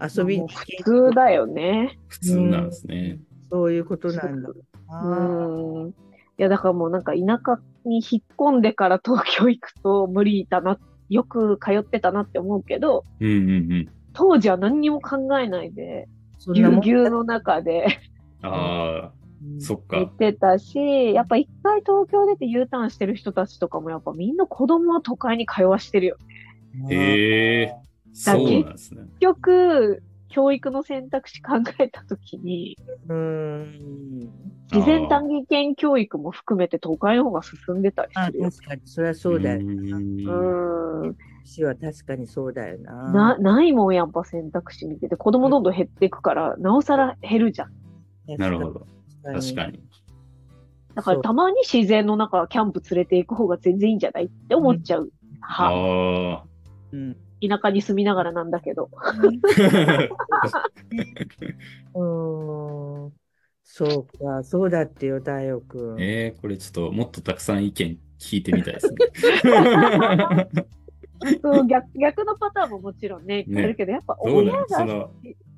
[0.00, 1.98] 遊び普通だよね。
[2.08, 3.18] 普通なんですね。
[3.50, 4.54] そういうことなんだろ
[4.90, 5.86] う。
[5.86, 5.88] ん。
[5.88, 5.92] い
[6.38, 10.78] や、だからもうなんか田舎に引っ込んでから東京行くと無理だな、
[11.08, 13.88] よく通ってたなって思うけど、うんうんうん。
[14.12, 16.08] 当時は何にも考えないで、
[16.52, 17.86] ぎゅうぎゅうの中で
[18.42, 19.98] ああ、うんそっか。
[19.98, 26.16] 行ってたし、やっぱ一回東京出て U ターンしてる人たちとかもやっぱみんな子供は都会に通わしてるよ。
[26.90, 27.76] へえ、そ
[28.34, 29.02] うなんですね。
[29.02, 34.30] 結局、教育の選択肢考えたときに、うん。
[34.72, 38.50] 自然短期圏教育も含めて都会の方が進んでたりあ、するよ。
[38.50, 39.60] 確かに、それはそうだよ。
[39.60, 41.16] んうん。
[41.44, 42.92] 私は確かにそうだよな。
[43.12, 47.68] な、ないもんやっぱ選択肢見てて、子供どんどん減っていくから、なおさら減るじゃん。
[48.36, 48.86] なるほど。
[49.22, 49.80] 確かに。
[50.96, 55.10] だからたまに自然の中、キャンプ連れて行く方が全然いいんじゃないって思っちゃう。
[55.40, 56.44] は、ああ。
[56.92, 57.16] うん。
[57.40, 58.90] 田舎に住みながらなんだけど。
[61.94, 63.12] うーん。
[63.68, 66.00] そうか、そうだってよ、太陽くん。
[66.00, 68.96] えー、これちょっともっとたくさん意見聞いてみたいですね。
[71.42, 75.10] そう逆逆のパターンももちろんね、いっぱいいるけど、やっぱ親が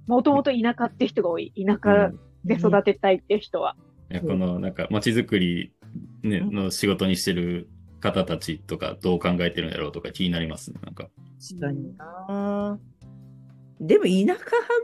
[0.06, 1.52] もともと田舎って人が多い。
[1.54, 2.12] 田舎
[2.44, 3.76] で育てたいって人は。
[4.10, 5.72] いやこのなんか街づくり、
[6.22, 7.68] ね、うんの仕事にしてる
[8.00, 10.80] 方たちとかどう考えてるんやろうとか気になりますね。
[10.82, 11.10] なんか。
[11.40, 12.78] 確かにな。
[13.80, 14.42] でも田舎派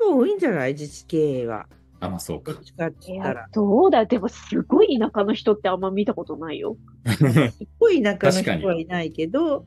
[0.09, 0.73] が多いんじゃない？
[0.75, 1.67] 自治系は。
[2.01, 2.63] あ、まあそうかどっ。
[2.63, 6.77] ちかっていや言ったら。、どうだでもすごい田舎の人ってあんま見たことないよ。
[7.07, 7.25] す
[7.65, 9.67] っごい田舎の人はいないけど、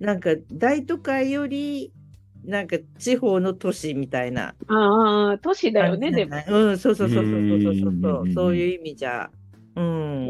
[0.00, 1.92] なんか大都会より、
[2.44, 4.54] なんか地方の都市みたいな。
[4.68, 6.36] ああ、都市だよね、でも。
[6.48, 9.30] うん、そうそうそうそうそうそうそううんそういう意味じゃ。
[9.76, 10.28] うん。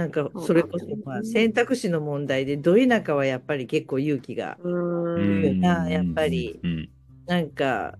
[0.00, 4.70] あなんかそれこそ、まあ、選択肢の問題で、ど田舎はやっぱり結構勇気が、ー
[5.14, 5.60] ううーん。
[5.60, 6.92] なやっぱりうん。
[7.26, 7.98] なんか、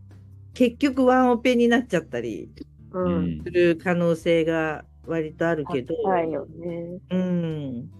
[0.54, 2.52] 結局ワンオペになっちゃったり
[2.92, 3.38] す。
[3.44, 7.00] る可能性が割とあるけど、高いよね。
[7.10, 7.90] うん。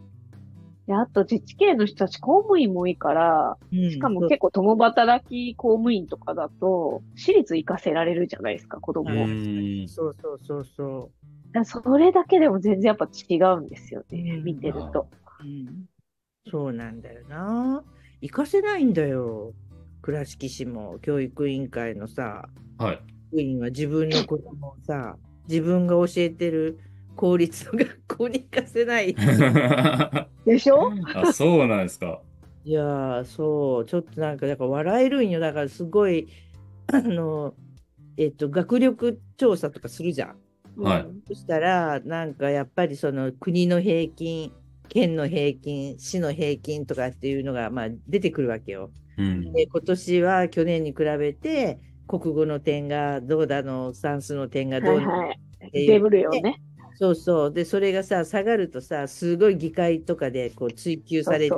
[0.87, 9.27] で、あと自治系の人たち公務員も多いから、うんしかも結構共働き公務員とかだと、私立行かせられるじゃないですか、子供。
[9.87, 11.28] そうそうそうそら
[11.65, 15.09] それだけでも全然やっぱ違うんですよね、うん見てると。
[15.41, 15.45] う。
[15.45, 15.85] うん、
[16.51, 17.83] そうなんだよな。
[18.21, 19.55] 行かせないんだよ。
[20.03, 23.01] 倉敷市も教育委員会のさ、はい。
[23.33, 25.17] 委員は自分の子供をさ、
[25.49, 26.79] 自分が教えてる
[27.17, 29.15] 公立の学校に行かせない。
[30.47, 30.93] でしょ？
[31.15, 32.23] あ、そうなんですか。
[32.65, 35.41] いやー、そう、ちょっとなんか、だから笑えるんよ。
[35.41, 36.29] だからすごい、
[36.93, 37.55] あの、
[38.17, 40.37] えっと、学力調査とかするじゃん。
[40.83, 44.53] はいうんそしたら、なんかやっぱりその国の平均、
[44.89, 48.91] 県の平均、市の平均とかっていうのが、まあ、出てくるわけよ。
[49.19, 49.53] うん。
[49.53, 55.39] で、今年は去年に比べて、国語の点がどうだの、算数の点がどはいうだのはい。
[55.67, 56.61] っていうデブルよね。
[56.95, 57.53] そうそう。
[57.53, 61.57] で、それがさ、下がるとさ、すごい議会とかでこう追及されて、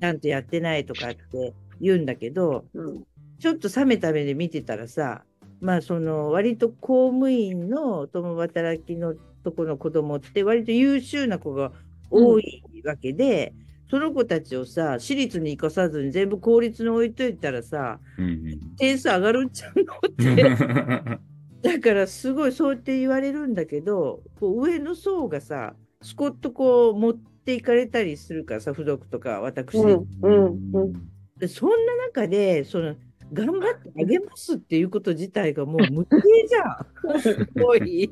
[0.00, 2.82] ちゃんとやってないとかって言うんだけど、う。
[2.82, 3.04] うん。
[3.40, 5.24] ちょっと冷めた目で見てたらさ、
[5.64, 11.72] まあその割と公務員の共働きのとこの子供って割と優秀な子が
[12.10, 13.54] 多いわけで、
[13.90, 21.18] その子たちをさ、私立に行かさずに全部公立に置いといたらさ、うん点数上がるんちゃうのうんって。
[21.64, 30.92] だからすごいそうやって言われるんだけど、こう上の層がさ、スコッとこう持っていかれたりするからさ、付属とか私、うんうんうん。
[31.38, 32.96] でそんな中で、その、
[33.32, 36.16] 頑張ってあげますっていうこと自体がもう無形
[36.48, 37.20] じゃん。
[37.20, 38.08] すごい。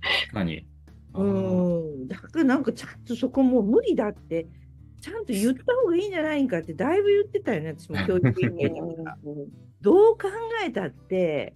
[0.00, 0.66] 確かに。
[1.14, 2.08] あうーん。
[2.08, 4.46] だからなんかちゃんとそこもう無理だって、
[5.00, 9.18] ちゃんと言った方がいいんじゃないんかってだいぶ言ってたよね、私も教育委員会だから。
[9.80, 10.28] どう考
[10.66, 11.54] えたって、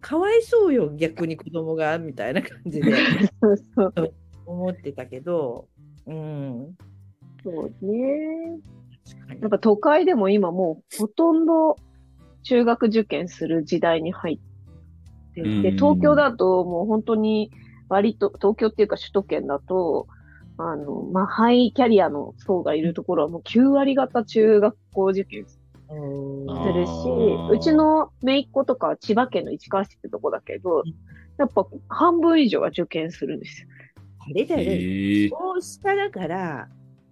[0.00, 2.92] かわいそうよ、逆に子供が、みたいな感じで
[3.42, 4.14] そうそう。
[4.46, 5.68] 思ってたけど、
[6.06, 6.76] うん。
[7.44, 7.50] そ
[7.82, 8.58] うね。
[9.40, 11.76] なんか都会でも今もうほとんど
[12.42, 14.38] 中学受験する時代に入っ
[15.34, 17.50] てて、うん東京だともう本当に
[17.88, 20.06] 割と、東京っていうか首都圏だと、
[20.58, 25.58] あの、まあ、ハイキャリアの層がいるところはもう9割方中学校受験す
[26.74, 26.90] るし
[27.52, 30.82] うちの姪っ子とかは千葉県の市川市ってとこだけど、
[31.38, 33.68] やっぱ半分以上は受験するんですよ。
[34.18, 34.66] あれだよね。
[34.66, 35.28] へえ。
[35.28, 36.68] 少子化だから、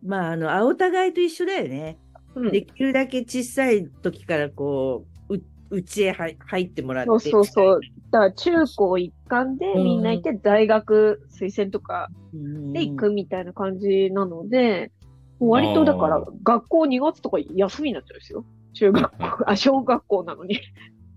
[0.06, 1.98] まあ、あの、お互いと一緒だよね。
[2.34, 7.08] うんできるだけ小さい時からこう、ううちへ入入ってもらって。
[7.08, 7.80] そうそうそう。
[8.10, 12.72] だから中高一貫でみんな行って大学推薦とかうん。
[12.74, 14.92] で行くみたいな感じなので、
[15.40, 18.44] 割とだから学校2月とか休みになっちゃうんですよ。
[18.74, 20.60] 中学校、あ、小学校なのに。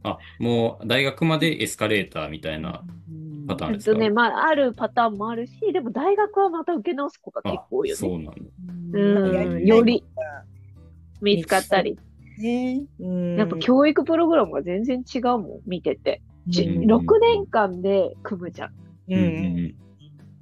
[0.03, 3.08] あ、もう大学までエスカレーターみたいなうん
[3.49, 3.91] パターンですか？
[3.91, 7.97] えっとね、まあ、あるパターンもあるし、でも大学はまた受け直す子が結あ構多いよね。
[7.97, 9.59] そうなんだ。
[9.59, 10.03] より
[11.21, 11.97] 見つかったり。
[12.37, 12.83] ね。
[12.99, 16.21] うんやっぱ教育プログラムが全然違うもん、見てて。
[16.51, 18.69] ちうん6年間で組むじゃん。
[18.69, 18.71] う
[19.09, 19.25] うんんうん
[19.59, 19.75] うん。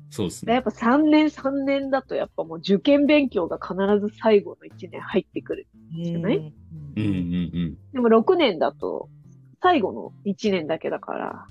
[0.10, 0.52] そうですね。
[0.52, 5.68] でやっぱ3年3年だとやっぱもう受験勉強が必ず最後の1年入ってくる。
[6.04, 6.38] じゃない？
[6.38, 6.54] うん
[6.96, 7.78] うんうん。
[7.94, 9.10] でも6年だと
[9.62, 11.46] 最後の1年だけだから。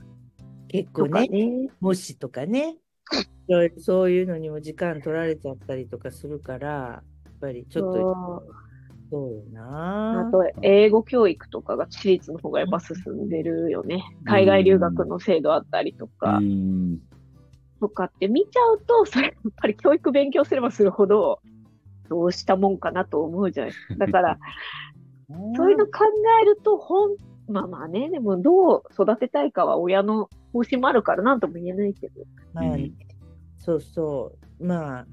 [0.83, 1.71] 結構ね、ね。
[1.81, 2.77] 模試とかね、
[3.49, 8.43] そうそういうのにも時間取られちゃったりとかするから、やっぱりちょっと、
[9.11, 10.31] そうよあな。
[10.33, 14.03] と、英語教育とかが私立の方がやっぱ進んでるよね。
[14.25, 16.99] 海外留学の制度あったりとかう、ん。
[17.81, 21.41] とかって見ちゃうと、それやっぱり教育勉強すればするほど、
[22.09, 24.07] どうしたもんかなと思うじゃないですか。
[24.07, 24.39] だから、
[25.57, 25.93] そういうの考
[26.43, 27.17] えると、ほん、
[27.49, 32.25] まあまあね、でもどう育てたいかは親の方針もあるからなんとも言えないけど。
[32.53, 32.93] まあね、
[33.59, 34.67] そうそう。
[34.67, 35.07] まあ、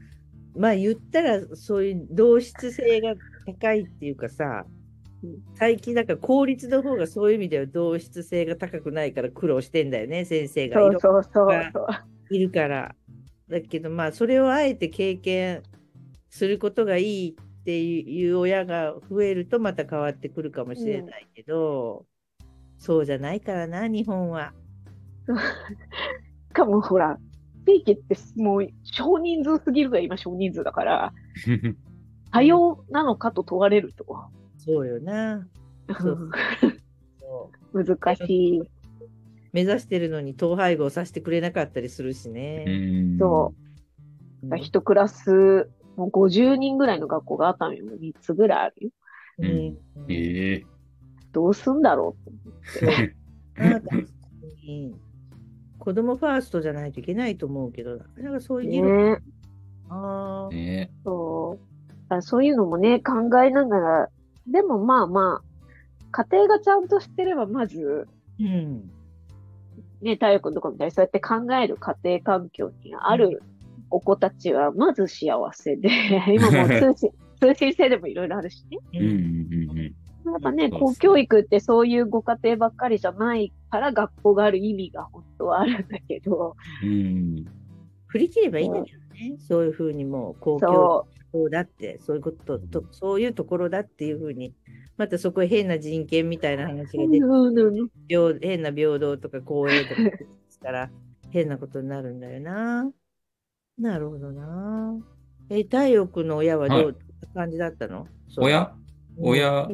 [0.56, 4.66] まあ言ったら、そういう同質性が高いっていうかさ
[5.24, 10.82] うん、最近だから公立の方がそういう意味では同質性が高くないから苦労してんだよね、先生が
[11.64, 11.76] い。
[12.30, 12.96] いるから。
[13.50, 15.64] だけどまあ、それをあえて経験
[16.30, 22.06] することがいいっていう親が増えるとまた変わってくるかもしれないけど、
[22.78, 24.54] そうじゃないからな、日本は。
[25.26, 25.28] し
[26.54, 27.18] かもほら、
[27.66, 31.14] 地域ってもう少人数すぎるが今少人数だから、
[32.32, 34.06] 多様なのかと問われると。
[34.58, 35.48] そうよな。
[36.00, 36.32] そう
[37.20, 38.64] そう 難しい。
[39.52, 42.66] 目指してるのに統廃合させてくれなかったりするしうね。
[43.16, 43.20] ん。
[43.20, 43.54] そ
[44.44, 44.48] う。
[44.48, 47.86] うん一クラス、もう50人ぐらいの学校があったのよ。
[47.86, 48.92] 3つぐらいあるよ。
[49.40, 50.68] うんうんええ。
[51.32, 52.30] どうすんだろう
[53.58, 53.98] あ確か
[54.64, 54.96] に
[55.84, 59.20] 子供ファーストじゃないといけないと思うけど、なかなかそういう議論、ね。
[59.90, 61.94] あーねそう。
[62.08, 64.10] あそういうのもね、考えながら、
[64.48, 68.08] でもまあまあ、家庭がちゃんとしてれば、まず、
[68.40, 68.90] うん。
[70.02, 73.44] ね、太陽君とかみたいにそうやって考える家庭環境にある
[73.90, 75.90] お子たちは、まず幸せで、
[76.34, 78.78] 今もう通信、通信制でもいろいろあるしね。
[78.94, 79.96] うんうんうんうん。
[80.26, 87.46] やっぱね、そう公教育ってそういうご家庭ばっかりじゃないから学校がある意味が本当はあるんだけど、うん。
[88.08, 89.36] 振り切ればいいんだけどね。
[89.40, 91.50] そういうふうにもう公共そそう。
[91.50, 94.54] だって、そういうことと、そういうところだっていうふうに、
[94.98, 97.02] またそこへ変な人権みたいな話う。
[97.02, 100.02] が出て、うんうん平変な平等とか公営とか
[100.50, 100.92] したら
[101.32, 102.92] 変なことになるんだよな。
[103.80, 104.96] なるほどな。
[105.50, 106.96] え、太陽君の親はどう、はい。
[107.34, 108.08] 感じだったの？
[108.38, 108.72] 親？
[109.18, 109.70] 親、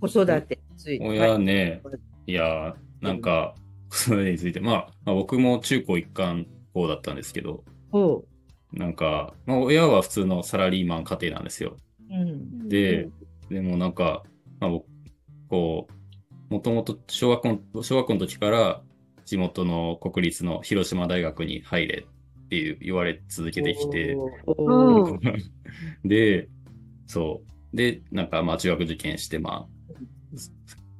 [0.00, 1.04] 子育てについて。
[1.06, 1.82] 親ね、
[2.26, 3.54] いやー、なんか、
[3.90, 7.64] それについて、まあ、まあ、僕も中高一貫校だったんですけど。
[8.72, 11.76] なんか、まあ、親は普通のサラリーマン家庭なんですよ。
[12.10, 12.68] うん。
[12.68, 13.08] で、
[13.48, 14.22] でもなんか、
[14.60, 14.86] まあ、僕、
[15.48, 15.88] こ
[16.50, 18.82] う、もともと小学校の、小学校の時から
[19.24, 24.16] 地元の国立の広島大学に入れっていう言われ続けてきて、
[26.04, 26.48] で、
[27.06, 27.76] そう。
[27.76, 29.77] で、なんかまあ中学受験して、まあ、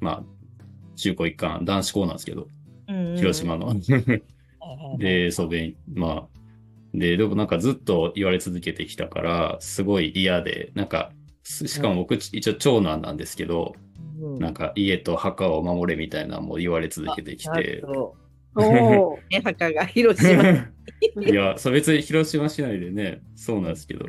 [0.01, 0.25] まあ、
[0.97, 2.49] 中高一貫、男子校なんですけど、
[2.89, 3.75] うん広島の。
[4.99, 6.39] で、そう、べん、まあ、
[6.95, 11.13] で、でもなんかずっと言われ続けてきたから、すごい嫌で、なんか、
[11.43, 13.75] すしかも僕、一応長男なんですけど、
[14.21, 14.39] うん。
[14.39, 17.83] なんか家と墓を守れみたいなのも言われ続けてきて。
[17.85, 18.29] おー。
[19.31, 20.43] ね、墓が広島。
[21.31, 24.07] いや、そう別に広島市内でね、そうなんですけど。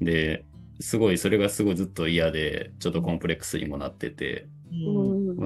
[0.00, 0.44] で、
[0.80, 4.90] すごい、それがすごいずっと嫌で、ちょっとコンプレックスにもなってて、う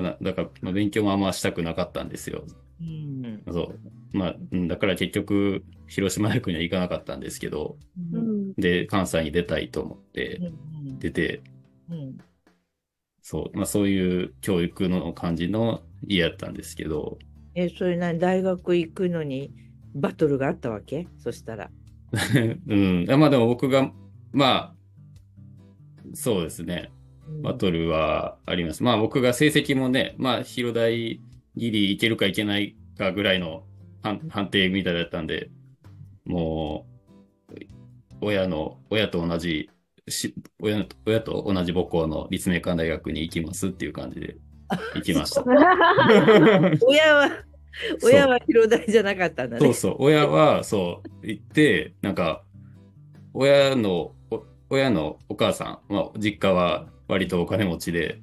[0.00, 0.04] ん。
[0.22, 2.44] だから、まあ、勉強もあんましたくなかったんですよ。
[2.80, 3.42] うん。
[3.46, 3.80] そう。
[4.16, 7.76] まあ、うんだから結局、広島大学には行かなかったんですけど、
[8.12, 8.50] ううん。
[8.50, 10.40] んで、関西に出たいと思って
[11.00, 11.42] 出て、
[11.90, 12.18] うん。
[13.22, 17.18] そう、まあそういう教育の感じの家やったんですけど、
[17.54, 18.18] え、それ何？
[18.18, 19.50] 大学行くのに
[19.94, 21.06] バトルがあったわけ？
[21.20, 21.70] そしたら。
[22.66, 23.06] うん。
[23.06, 23.92] まあでも僕が、
[24.32, 24.74] まあ、
[26.14, 26.90] そうですね。
[27.42, 28.82] バトルはあります。
[28.82, 31.20] まあ僕が成績もね、まあ広大
[31.56, 33.64] ギリいけるかいけないかぐらいの
[34.02, 35.50] 判判定みたいだったんで、
[36.24, 36.86] も
[37.50, 37.54] う、
[38.20, 39.70] 親の、親と同じ、
[40.06, 44.36] し親と親と同じ母校の立命館大学に行きますっていう感じで
[44.94, 45.42] 行きました。
[46.86, 47.30] 親は、
[48.02, 49.60] 親は広大じゃなかったんだね。
[49.60, 52.42] そうそう、親はそう行って、なんか、
[53.32, 54.23] 親の、お
[54.74, 58.20] 親のお母さん、まあ実家は割とお金持ちで、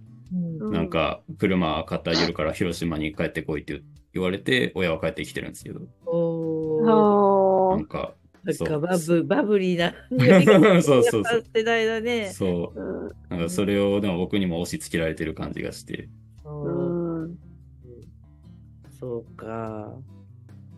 [0.59, 3.81] なんか、車買ってあげるから広島に帰ってこいって
[4.13, 8.67] 言われて、親は帰ってきてるんですけど、おなんか、なんそう。
[8.67, 9.93] かバブバブリーな
[10.81, 11.43] そうそうそう。
[11.55, 12.31] 世代だね。
[12.31, 13.11] そう、うん。
[13.29, 16.09] なんかそれをでも僕にも押し付けられてる感じがして、
[18.99, 19.93] そうか。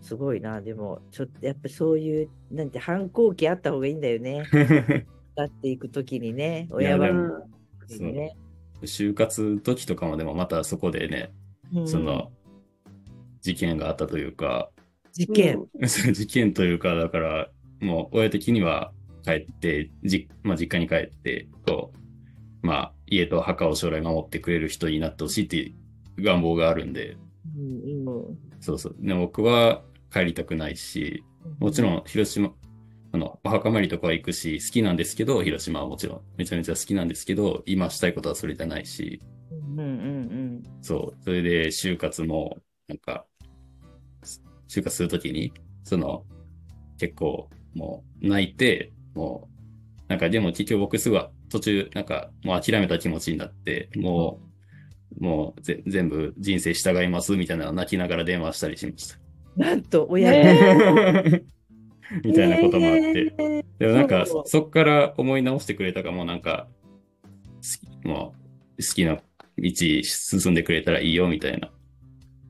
[0.01, 0.61] すごいな。
[0.61, 4.43] でも、ちょっとやっぱそういう、なんて反抗期あった方がいいんだよね。
[5.35, 7.09] だっていくときにね、親は
[7.99, 8.35] ね。
[8.83, 11.33] 就活時とかもでもまたそこでね、
[11.73, 12.31] うんその、
[13.41, 14.69] 事件があったというか、
[15.11, 15.63] 事件。
[15.81, 18.91] 事件というか、だから、もう親的には
[19.23, 21.93] 帰って、じまあ、実家に帰って、こ
[22.63, 25.75] う、まあ、家と墓を将来守ってくれる人になってほしいってい
[26.17, 27.17] う願望があるんで、
[27.57, 28.95] うんうんそうそう。
[28.99, 31.23] で、僕は帰りたくないし、
[31.59, 32.53] もちろん広島、
[33.13, 36.21] あの、お墓参りとかは行くし、好きなんですけど、広島はもちろん。
[36.35, 39.21] めちゃめちゃ好きなんですけど、今したいことはそれじゃないし、
[39.51, 41.23] うんうんうんそう。
[41.23, 43.27] それで、就活も、なんか、
[44.67, 46.25] 就活するときに、その、
[46.97, 54.39] 結構、もう、泣いて、もう、なんか、でも結局僕すぐは途中、なんか、もう諦めた気持ちになって、も
[55.19, 59.19] う、もうぜ、全部人生従います、みたいなのを泣きながら電話したりしました。
[59.55, 61.43] なんと、親ね
[62.23, 63.33] みたいなこともあって。
[63.37, 66.67] えーでもなんか、そうそっから思い直してくれたかも、なんか、
[67.61, 68.33] 好きも
[68.77, 69.71] う、好きな道
[70.03, 71.71] 進んでくれたらいいよ、みたいな。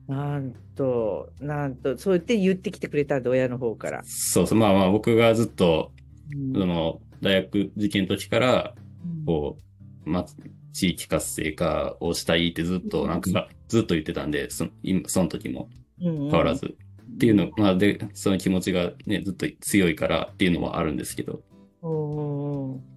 [0.06, 4.02] なんと、なんと、そうやって言ってきてくれたんだ、親の方から。
[4.04, 5.92] そうそう、まあまあ僕がずっと、
[6.32, 8.74] うんその、大学受験の時から、
[9.26, 9.58] こ
[10.06, 10.26] う、ま、
[10.72, 14.66] 地域活性化をしたいってずっと、なんか、ずっと言ってたんで、そ
[15.06, 16.76] その時も変変わらず。
[17.14, 21.42] っていうの、まあで、その気持ちがね、ずっと強いからっていうのもあるんですけど。
[21.82, 22.94] うんうん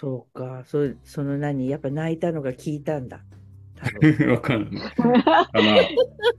[0.00, 3.20] そうか、そその何、やっぱ泣いたのが効いたんだ。
[4.30, 4.80] わかんな
[5.82, 5.92] い。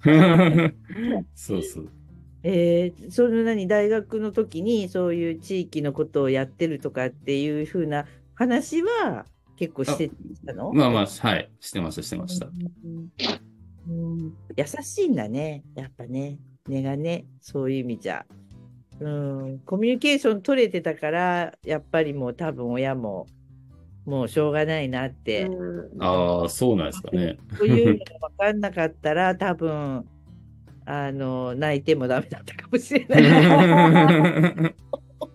[1.35, 1.89] そうそう。
[2.43, 10.09] えー、その何、大学の時にそういう地域のことをやってるとかっていうふうな話は結構して
[10.43, 10.73] たの？
[10.73, 11.51] まあまあ、はい。
[11.59, 12.49] してました、してました。
[13.91, 14.13] うん。
[14.13, 18.25] うん優しいんだね、やっぱね、根がね、そういう意味じゃ。
[18.99, 23.27] うん、コミュニケーション取れてたから、やっぱりもう多分親も、
[24.06, 26.04] もうしょうがないなって、うん。
[26.04, 27.38] ああ、そうなんですかね。
[27.58, 30.06] そういうのが分かんなかったら、多分
[30.86, 34.75] あの泣いてもダメだったかもしれない。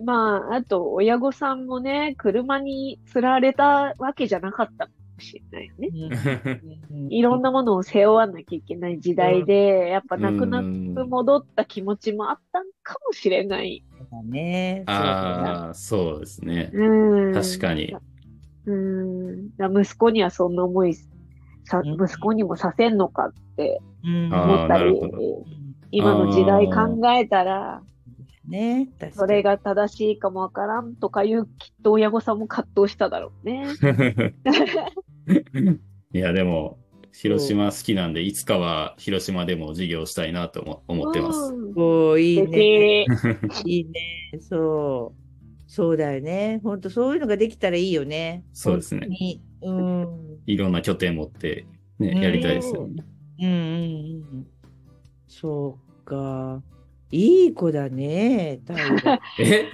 [0.05, 6.61] まあ、あと、親御さんもね、車に釣られたわけじゃなかったかもしれないよね。
[7.11, 13.85] いろんなものを背負わなきゃいけない時代で、やっぱ泣く泣く戻った気持ちもあったんかもしれない。
[14.11, 14.85] だね。
[14.87, 16.71] ああ、そうですね。
[16.73, 17.35] うん。
[17.35, 17.97] 確かに。
[18.67, 19.51] うん。
[19.81, 20.95] 息子にはそんな思い
[21.65, 24.95] さ、うん息子にもさせんのかって思ったり
[25.91, 27.83] 今の時代考えたら、
[28.49, 31.51] ね、それが正しいかもわからんとかいう、きっ
[31.83, 33.67] と親御さんも葛藤しただろうね。
[36.13, 36.79] いや、でも、
[37.13, 41.39] 広島好きなんで、いつかは広島でも授業したいなと思思ってます。
[41.53, 43.07] うんおーいい素ね。
[43.49, 43.71] 敵。
[43.71, 44.39] いいね。
[44.41, 45.27] そう。
[45.67, 46.61] そうだよね。
[46.63, 48.45] 本当そういうのができたらいいよね。
[48.53, 49.09] そうですね
[49.63, 50.39] うん。
[50.47, 51.67] いろんな拠点持って、
[51.99, 53.05] ね、うんやりたいですよね。
[53.41, 53.57] うんうんう
[54.37, 54.47] ん。
[55.27, 56.63] そうか。
[57.11, 58.61] いい子だね。
[59.41, 59.71] え？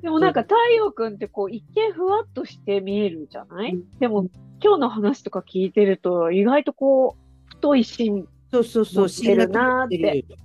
[0.00, 3.78] でもなんか太陽くんってこう一見ふわっとして見えるじゃない？
[4.00, 4.28] でも
[4.62, 10.38] 今日の話とか聞いてると意外とこう太い芯、そうそうそう、持ってるなーって芯が通ってる。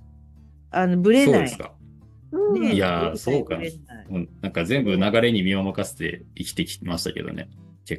[0.70, 1.32] あの、ぶれない。
[1.32, 1.72] そうですか。
[2.32, 3.58] うんねいやーそうか
[4.10, 7.48] なんなんか全部流れに身を任せて生きてきましたけどね。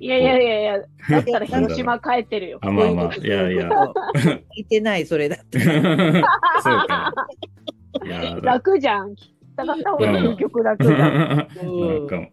[0.02, 0.80] いやいやいやいや、
[1.10, 2.60] だったら広島帰ってるよ。
[2.62, 3.70] あ、まあまあ、いやいや。
[3.70, 5.60] 聞いてない、それだって。
[5.62, 5.74] そう
[6.88, 7.14] か。
[8.42, 9.16] 楽じゃん。
[9.56, 11.00] たかった方が究極楽じゃん。
[11.80, 12.30] なんうんか、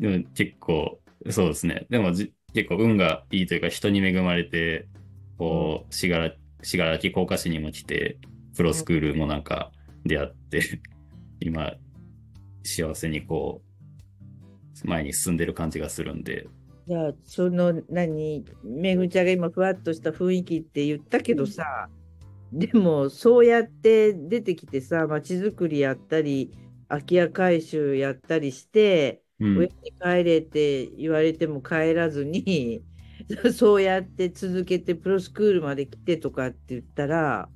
[0.00, 1.00] でも結構、
[1.30, 1.86] そうですね。
[1.90, 4.88] でもじ結構運がいいというか、人に恵まれて、
[5.38, 8.18] こう、しがら、しがらき高架市にも来て、
[8.56, 9.72] プロスクールもなんか
[10.04, 10.80] 出会って、
[11.40, 11.74] 今、
[12.64, 13.62] 幸せにこ
[14.84, 16.46] う、前に進んでる感じがするんで、
[16.86, 21.88] じゃあ、その、何、めぐみちゃんが今、ふわっとした雰囲気って言ったけどさ、
[22.52, 26.52] でも、そうやって出てきてさ、まちづくりやったり、
[26.88, 32.84] 空き家改修やったりして、うん親に帰れって言われても帰らずに、
[33.54, 37.48] そうやって続けてプロスクールまで来てとかって言ったら、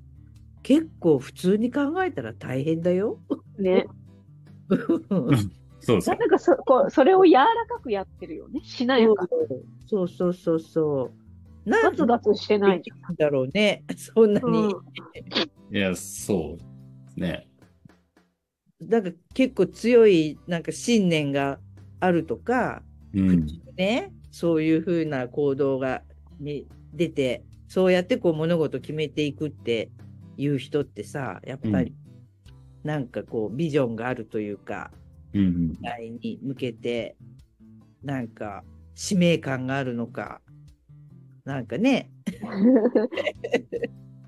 [0.63, 3.21] 結構普通に考えたら大変だよ。
[3.59, 3.87] ね。
[5.81, 6.17] そうそう。
[6.17, 8.61] なんかそこうそれを柔らかくやってるよね。
[8.65, 9.29] しなやか。
[9.87, 11.24] そうそうそうそう。
[11.65, 13.85] なんガツガツしてないじなんだろうね。
[13.97, 14.53] そんなゃん。
[14.53, 14.75] に。
[15.71, 16.65] いや、そうで
[17.13, 17.49] すね。
[18.81, 21.59] なんか結構強いなんか信念が
[22.01, 22.83] あるとか、
[23.15, 23.47] うん。
[23.77, 26.03] ね、そういうふうな行動が、
[26.39, 29.91] ね、出て、そうやってこう物事決めていくって
[30.37, 31.95] いう人ってさ、やっぱり、
[32.83, 34.91] なんかこうビジョンがあるというか、
[35.33, 35.71] うん。
[35.73, 37.17] 未来に向けて、
[38.03, 40.41] なんか使命感があるのか、
[41.45, 42.11] なんかね、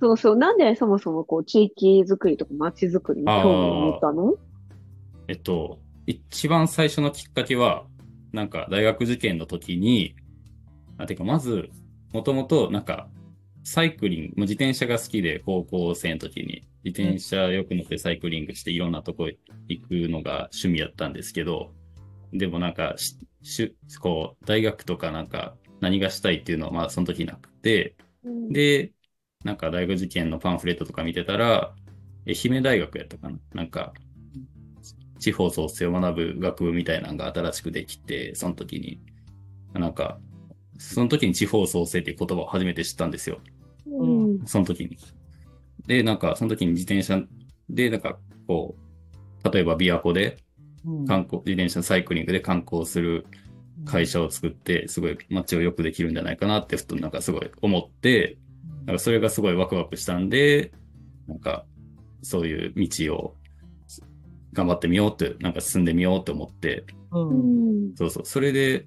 [0.01, 0.37] そうそう。
[0.37, 4.35] なんでそもそもこう地域づくりとか街づくりに興味を持ったの？
[5.29, 7.87] えっと、一番最初のきっかけは、
[8.33, 10.15] なんか大学受験の時に、
[10.99, 11.71] あ、てかまず、
[12.13, 13.09] もともとなんか、
[13.65, 19.29] サイクリング、もう自転車が好きで高校生の時に、自転車よく乗ってサイクリングしていろんなとこ
[19.69, 21.73] 行くのが趣味やったんですけど、
[22.33, 28.49] でもなんかし、しこう、大学とかなんか何がしたいっていうのはまあその時なくて、うん。
[28.49, 28.93] で、
[29.45, 31.75] なんか大学受験のパンフレットとか見てたら、
[32.27, 33.39] 愛媛大学やったかな？
[33.55, 33.93] なんか、
[35.19, 39.01] 地方創生を学ぶ学部みたいなのが新しくできて、その時に、
[39.73, 40.19] なんか、
[40.79, 43.41] その時に地方創生っていう言葉を初めて知ったんですよ。
[43.87, 44.47] うん。
[44.47, 44.99] その時に。
[45.87, 47.23] で、なんか、その時に自転車
[47.71, 48.77] で、なんか、こ
[49.45, 50.39] う、例えば琵琶湖で
[50.85, 51.07] うん。
[51.07, 53.27] 観光、自転車サイクリングで観光する
[53.87, 58.37] 会社を作って、すごい街を良くできるんじゃないかなって、ふとなんかすごい思って、
[58.85, 60.73] なんかそれがすごいワクワクしたんで、
[61.27, 61.65] なんか、
[62.23, 63.37] そういう道を
[64.53, 67.95] 頑張ってみようって、なんか進んでみようって思って、うん。
[67.97, 68.87] そうそう、それで、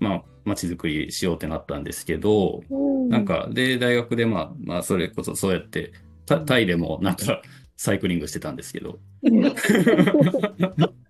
[0.00, 2.76] まあ、街づくりしようってなったんですけど、う
[3.06, 3.08] ん。
[3.08, 5.92] なんか、で、大学でまあ、まあ、それこそそうやって、
[6.26, 7.42] タタイでもなんか、
[7.76, 8.98] サイクリングしてたんですけど、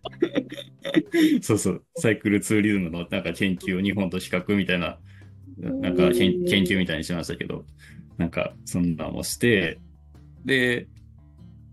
[1.43, 4.99] そうそう、サイクルツーリズムのなんか研究を日本と比較みたいな、
[5.59, 7.65] なんか研究みたいにしましたけど、
[8.17, 9.79] なんかそんなんをして、
[10.45, 10.87] で、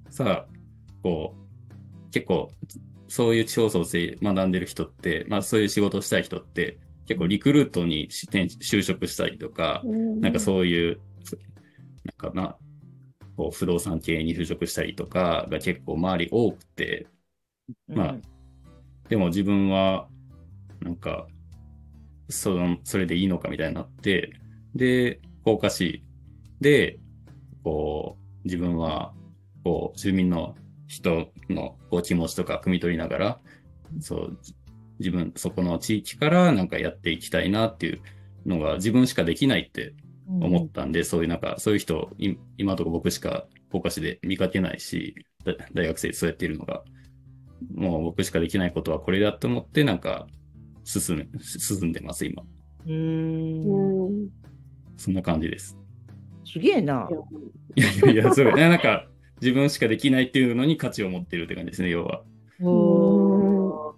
[0.10, 0.54] さあ、
[1.02, 2.52] こう、結構、
[3.08, 6.78] そういう地方創生学んでる人って、まあそういう仕事をしたい人って、
[7.08, 9.82] 結構リクルートに就職したりとか、
[10.22, 11.00] なんかそういう、
[12.22, 12.56] なんかな、
[13.36, 17.08] こう不動産系に就職したりとかが結構周り多くて、
[17.88, 18.16] まあ
[19.10, 20.08] でも自分は、
[20.82, 21.28] なんか、
[22.30, 24.32] その、それでいいのかみたいになって、
[24.76, 26.04] で、福岡市
[26.62, 27.00] で、
[27.64, 29.14] こう、自分は、
[29.64, 30.56] こう、住民の
[30.88, 33.40] 人のこう気持ちとか汲み取りながら、
[34.00, 34.56] そう、じ
[35.00, 38.02] 自分、そこの地域からなんかやっていきたいなっていう
[38.46, 39.94] のが自分しかできないって
[40.28, 46.84] 思ったんで、そういうなんか、そういう人、い今のところ僕しか福岡市で見かけないし、だ大学生でそうやっているのが、
[47.74, 50.28] もう僕しかできないことはこれだと思って、なんか、
[50.84, 52.44] 進め、進んでます、今。
[52.86, 54.30] うーんうん
[54.98, 55.78] そんな感じです。
[56.46, 57.10] すげえな。
[57.76, 59.08] いやいやいや、それ、 なんか、
[59.42, 62.24] 自分しかできないっていうのに価値を持ってるって感じですね、要は。
[62.62, 63.94] おー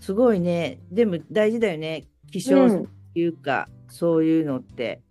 [0.00, 0.80] すごいね。
[0.90, 2.04] でも大事だよね。
[2.30, 5.02] 希少性っていうか、そういうのって。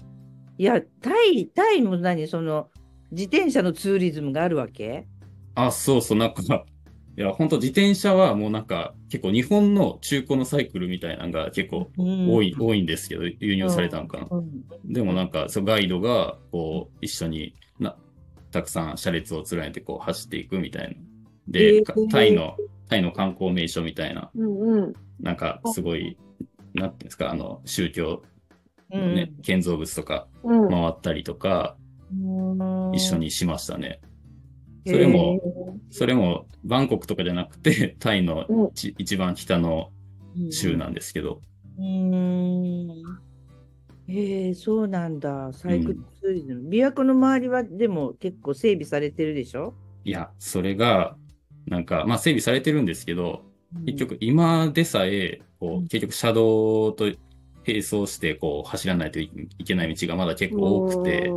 [0.58, 2.28] いや、タイ、タイも何？
[2.28, 2.70] その、
[3.12, 5.08] 自転車のツーリズムがあるわけ？
[5.56, 6.66] あ、そうそう、なんか、
[7.16, 14.28] いや、本当自転車はもうなんか、結構日本の中古のサイクルみたいなのが結構多い、多いんですけど、輸入されたのかな。
[14.32, 17.96] うんでもなんか、そうガイドが、こう、一緒にな、
[18.52, 20.90] たくさん車列を連ねてこう走っていくみたいな。
[20.90, 20.96] へ
[21.48, 22.58] で、ーかタイの、
[22.90, 24.94] タイの観光名所みたいな、うんうん。
[25.22, 26.18] なんかすごい、
[26.74, 28.24] なんていうんですか、あの、宗教
[28.90, 30.70] ね、建造物とかうん。
[30.70, 34.00] 回ったりとか、うん一緒にしましたね。
[34.86, 35.40] それも、
[35.92, 38.72] それも、バンコクとかじゃなくて、 タイのうん。
[38.74, 39.92] ち一番北の
[40.50, 41.42] 州なんですけど、
[41.78, 43.24] うーん。
[44.08, 45.52] へえ、そうなんだ。
[45.54, 46.70] サイクルツーリズム。
[46.70, 49.74] 琵琶湖の周りはでも結構整備されてるでしょ？
[50.04, 51.18] いや、それが、
[51.66, 53.44] なんか、まあ整備されてるんですけど、
[53.86, 57.06] 結局今でさえ、こう結局車道と
[57.66, 61.32] 並走して、こう、走らないといいけない道がまだ結構多くて、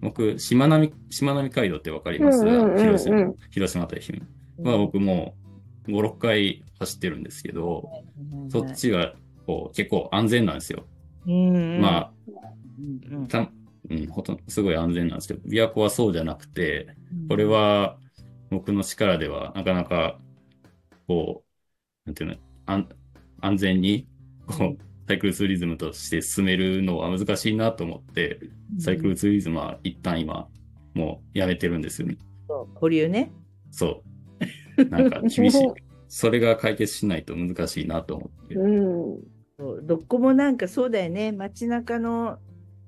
[0.00, 2.44] 僕、しまなみ、しまなみ海道ってわかります？
[2.44, 2.78] うんうんうんうん。
[2.78, 4.26] 広島、広島と愛媛。
[4.64, 5.34] は僕も
[5.86, 7.88] う5、6回走ってるんですけど、
[8.48, 9.14] そっちが
[9.46, 10.84] こう結構安全なんですよ。
[11.26, 12.12] うん、まあ、
[12.78, 13.26] うんうん。
[13.26, 13.50] た
[13.88, 16.88] うん、ほとんどすごい安全なんですけど、琵琶湖はそうじゃなくて、
[17.28, 17.98] これ、は
[18.50, 20.18] 僕の力ではなかなか、
[21.06, 22.88] こう、なんていうの、安
[23.40, 24.08] 安全に、
[24.46, 28.40] こう、サイクルツーリズムとして進めるのは難しいなと思って、
[28.78, 30.48] サイクルツーリズムは一旦今、
[30.94, 32.16] もうやめてるんですよね。
[32.48, 33.32] そう保留ね。
[33.70, 34.02] そ
[34.78, 34.84] う。
[34.86, 35.68] なんか厳しい。
[36.08, 38.54] それが解決しないと難しいなと思って。
[38.54, 39.86] うん。
[39.86, 41.32] どこもなんかそうだよね。
[41.32, 42.38] 街中の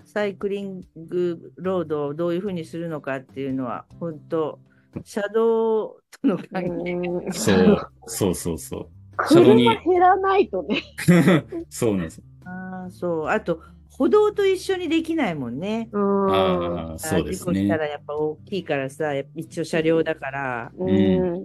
[0.05, 4.59] サイクリングロードをどういうふうにするのかっていうのは、本当
[5.05, 8.89] 車道との関係そう、そうそうそう。
[9.29, 10.83] 車道に車減らないとね。
[11.69, 12.23] そうなんです。
[12.45, 13.27] ああ、そう。
[13.29, 13.61] あと、
[13.99, 15.89] 歩道と一緒にできないもんね。
[15.93, 16.33] うん。
[16.33, 17.89] ああ、そうです事故したらね。
[17.89, 21.45] やっぱ大きいからさ、一応車両だから、うん。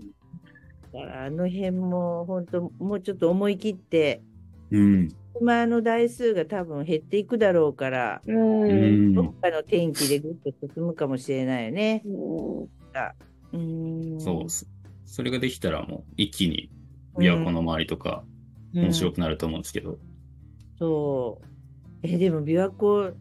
[0.94, 4.24] だからあの辺も本当、もうちょっと思い切って、
[4.72, 5.10] うん。
[5.34, 8.32] 車の台数が多分減っていくだろうから、う。
[8.32, 12.04] うんんどっかの天気でぐっと進むかもしれないよね。
[13.52, 14.20] うん。
[14.20, 14.50] そう。
[14.50, 14.66] そ
[15.06, 16.72] それができたらもう一気に
[17.18, 18.24] 琵琶湖の周りとか
[18.74, 20.00] 面白く、くなると思うんですけど。
[20.78, 21.53] そう。
[22.04, 23.14] え、でも琵琶湖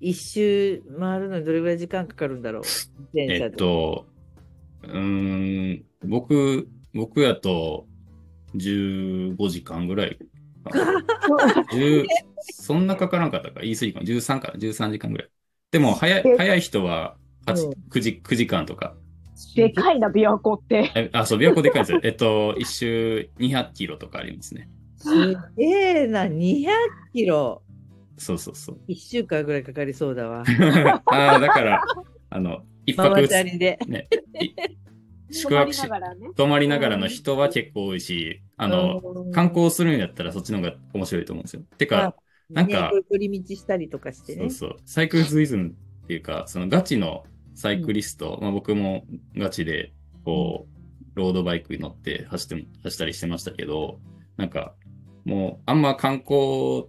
[0.00, 2.60] 一周回るのにどれぐらい時間かかるんだろ
[3.14, 3.20] う？
[3.32, 4.06] えっと、
[4.82, 7.86] うーん、僕、僕やと
[8.54, 10.18] 15時間ぐらい
[10.64, 10.94] かな。
[11.70, 12.06] 10
[12.42, 13.60] そんなかからんかったか？
[13.60, 15.28] 言い過ぎかな ?13 かな ?13 時間ぐらい。
[15.70, 17.16] でも、早い、え早い人は
[17.46, 18.94] 8うん9時、9時間とか。
[19.54, 20.90] でかいな、琵琶湖って。
[20.94, 22.00] えあ、そう、琵琶湖でかいですよ。
[22.02, 24.68] えっと、一周200キロとかありますね。
[24.98, 25.08] す
[25.56, 27.62] げえな、200キロ。
[28.20, 28.78] そうそうそう。
[28.86, 30.44] 1週間ぐらいかかりそうだわ。
[31.06, 31.82] ああ、だから、
[32.28, 33.78] あの、一泊チャリで。
[33.88, 34.08] ね、
[34.40, 34.54] い
[35.32, 36.30] 宿泊し泊まりながらね。
[36.36, 41.62] 泊まりながらの人は結構多いし、あの、うん観光するんやったらそっちの方が面白いと思うんですよ。
[41.78, 42.14] てか、
[42.50, 44.42] なんかね、取り道したりとかしてね。
[44.42, 49.04] そうそう、サイクルツイズムっていうか、そのガチのサイクリスト、まあ僕も
[49.36, 49.92] ガチで、
[50.24, 54.00] こう、ロードバイクに乗って走っても、走ったりしてましたけど、
[54.36, 54.74] なんか、
[55.24, 56.86] もう、あんま観光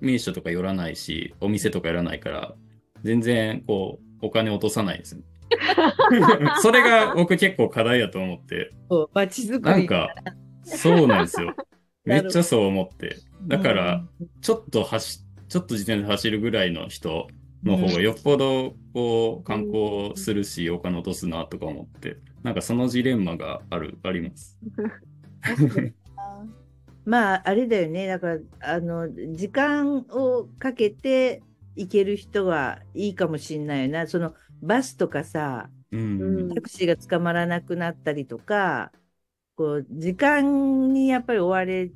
[0.00, 2.54] 名所とか寄らないし、お店とか寄らないから、
[3.02, 5.22] 全然、こう、お金落とさないですよ。
[6.60, 8.72] それが僕結構課題だと思って、
[9.14, 9.76] 街づくり。
[9.76, 10.14] なんか、
[10.64, 11.54] そうなんですよ。
[12.04, 13.16] めっちゃそう思って。
[13.46, 17.28] だから、うん、ちょっと走、ちょっと自転車走るぐらいの人
[17.64, 24.58] の方がよっぽど、こう、観光するし、お金落とすなとか思って、なんかそのジレンマがある、あります。
[27.06, 28.08] まあ、あれだよね。
[28.08, 31.42] だから、あの、時間をかけて
[31.76, 34.06] 行ける人はいいかもしれないよな。
[34.08, 36.48] その、バスとかさ、うん。
[36.54, 38.92] タクシーが捕まらなくなったりとか、
[39.56, 41.92] こう、時間にやっぱり追われ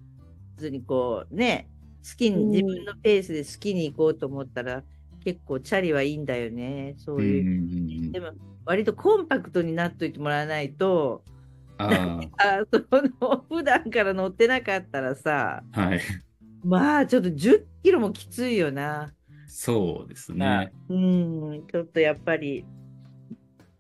[0.56, 1.68] ずに、こう、ね、
[2.08, 4.84] 好きに、うん自分のペースで好きに行こうと思ったら、
[5.24, 6.94] 結構チャリはいいんだよね。
[6.98, 7.44] そういう。
[7.44, 7.50] う
[8.08, 8.32] んでも、
[8.64, 11.24] 割とコンパクトになっといてもらわないと、
[11.89, 16.01] ああ その普段から乗ってなかったらさ、あ、はい。
[16.64, 19.12] まあちょっと10キロもきついよな。
[19.47, 20.72] そうですね。
[20.89, 22.64] うん、ちょっとやっぱり、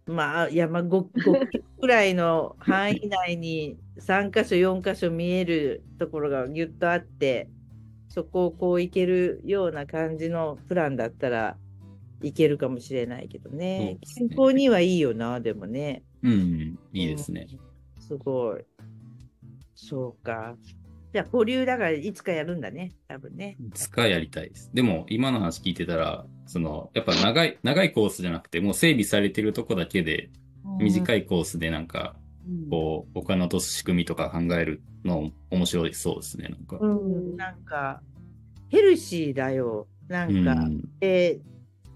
[0.06, 7.48] まあ山 5, 5キロくらいの範囲内に3箇所、4箇所見えるところがぎゅっとあって、
[8.08, 11.56] そこをこう行けるような感じのプランだったら
[12.22, 13.78] いけるかもしれないけどね。
[13.78, 16.02] ね健康にはいいよな、でもね。
[16.22, 17.46] うん、いいですね。
[17.50, 17.69] うん。
[18.10, 18.64] すごい。
[19.76, 20.56] そうか。
[21.12, 23.56] じゃあ、保留だからいつかやるんだね、多分ね。
[23.60, 24.70] いつかやりたいです。
[24.74, 30.30] でも、今の話聞いてたら、その、やっぱ長い、長いコースじゃなくて、もう整備されてるとこだけで、
[30.80, 31.20] 短い。
[31.20, 32.16] いコースでなんか、
[32.48, 36.78] うんこう、お金落とす仕組みとか考えるの面白いそうですね、なんか。
[36.80, 38.02] うん、なんか、
[38.68, 39.86] ヘルシーだよ。
[40.08, 41.40] なんか、うんで、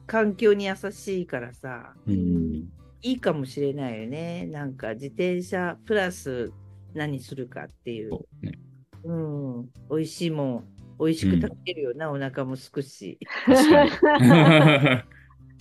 [0.06, 2.68] 環境に優しいからさ、うん。
[3.04, 4.46] いいかもしれないよね。
[4.46, 6.50] なんか、自転車プラス
[6.94, 8.10] 何するかっていう。
[8.10, 8.58] そうね。
[9.04, 9.68] うん。
[9.90, 10.64] 美味しいもん、
[10.98, 13.18] 美味しく食べるよな、お腹もすくし。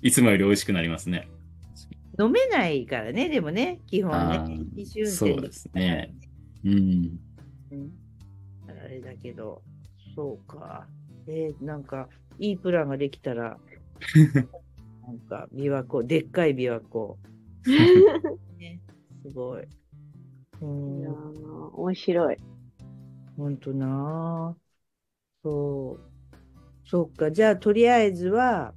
[0.01, 1.27] いつもより美味しくなりますね。
[2.17, 4.65] 飲めないからね、でもね、基本あね。
[5.05, 6.15] そうですね。
[6.63, 7.19] うん。
[7.71, 7.91] うん
[8.69, 9.61] あれだけど、
[10.15, 10.87] そうか。
[11.27, 12.07] えーなんか、
[12.39, 13.57] いいプランができたら、
[15.05, 17.17] なんか、琵琶湖、でっかい琵琶湖。
[18.59, 18.79] ね、
[19.23, 19.63] すごい。
[19.63, 19.65] う
[20.99, 21.11] いや
[21.73, 22.37] 面白い。
[23.37, 24.63] ほんとなぁ
[25.43, 25.99] そう。
[26.85, 27.31] そうか。
[27.31, 28.73] じゃあ、とりあえずは、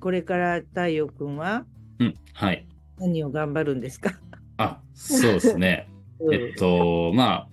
[0.00, 1.64] これから太陽くんは
[1.98, 2.14] うん。
[2.34, 2.66] はい。
[2.98, 4.12] 何を頑張るんですか？
[4.58, 5.88] あ、そうですね。
[6.20, 7.48] うんえっと、まあ、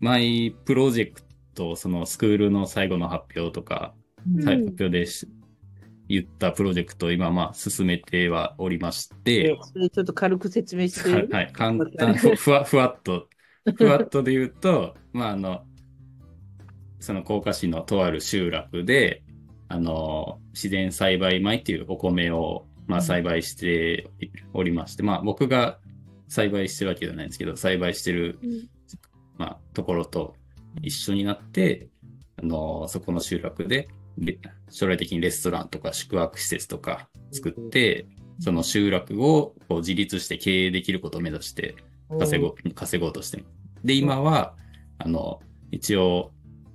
[0.00, 1.22] マイプロジェク
[1.54, 3.94] ト、そのスクールの最後の発表とか、
[4.26, 5.28] うんはい発表でし
[6.08, 9.58] 言ったプロジェクトを今、まあ、進めてはおりましでて、
[9.90, 11.10] ちょっと軽く説明して。
[11.10, 13.28] はい、はい、簡単、ふふわ、ふわっと、
[13.76, 15.64] ふわっとで言うと、 まあ、あの、
[17.00, 19.22] その甲賀市のとある集落で、
[19.68, 23.04] あの、自然栽培米っていうお米を、まあ、うん。
[23.04, 24.10] 栽培して
[24.52, 25.78] おりまして、まあ、僕が
[26.28, 28.38] 栽培してるわけじゃないんですけど、栽培してる、
[29.38, 30.34] まあ、ところと
[30.82, 31.88] 一緒になって、
[32.36, 33.88] あの、そこの集落で、で
[34.70, 38.06] 将来的にレストランとか宿泊施設とか作って、
[38.40, 41.76] その集落をこう自立して経営できることを目指して
[42.18, 43.46] 稼ごう、稼ごうとしてます。
[43.84, 44.54] で、今は、
[44.98, 45.40] あの、
[45.70, 46.32] 一応、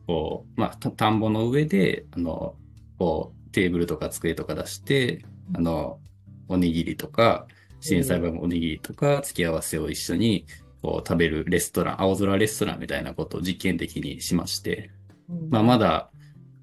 [0.08, 2.56] こう、まあ、た田んぼの上で、あの、
[2.98, 5.24] こう、テーブルとか机とか出して、
[5.54, 6.00] あの、
[6.48, 7.48] おにぎりとか、
[7.80, 10.46] 自然栽培のおにぎりとか、付き合わせを一緒に、
[10.82, 14.92] こう、食べるレストラン、青空レストランみたいなことを実験的にしまして、
[15.30, 15.50] うん。
[15.50, 16.12] まあ、まだ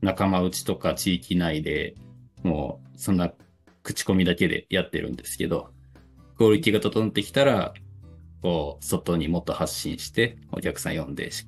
[0.06, 1.96] 仲間内とか地域内で
[2.42, 3.32] もうそんな
[3.82, 5.70] 口コミだけでやってるんですけど、
[6.38, 7.74] クオリティが整ってきたら、
[8.42, 11.46] こう、外にもっと発信して、お客さん呼んでし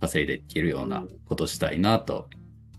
[0.00, 2.28] 稼いでいけるようなことしたいなと、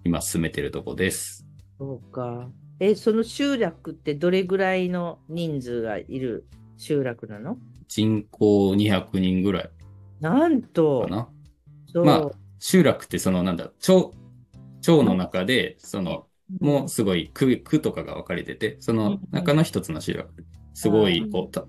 [0.04, 1.46] 今進めてるとこです。
[1.80, 2.50] そうか。
[2.80, 6.46] え、その集落ってどれぐらいの人数がいる
[6.78, 7.58] 集落なの？
[7.88, 9.70] 人口200人ぐらい
[10.20, 11.30] なんとか、な。
[12.04, 14.14] まあ集落ってそのなんだ、町、
[14.82, 16.30] 町の中で、その、
[16.60, 20.46] もうすごい区、区とかが分かれてて、その中の一つの集落。
[20.74, 21.68] すごい、こう、た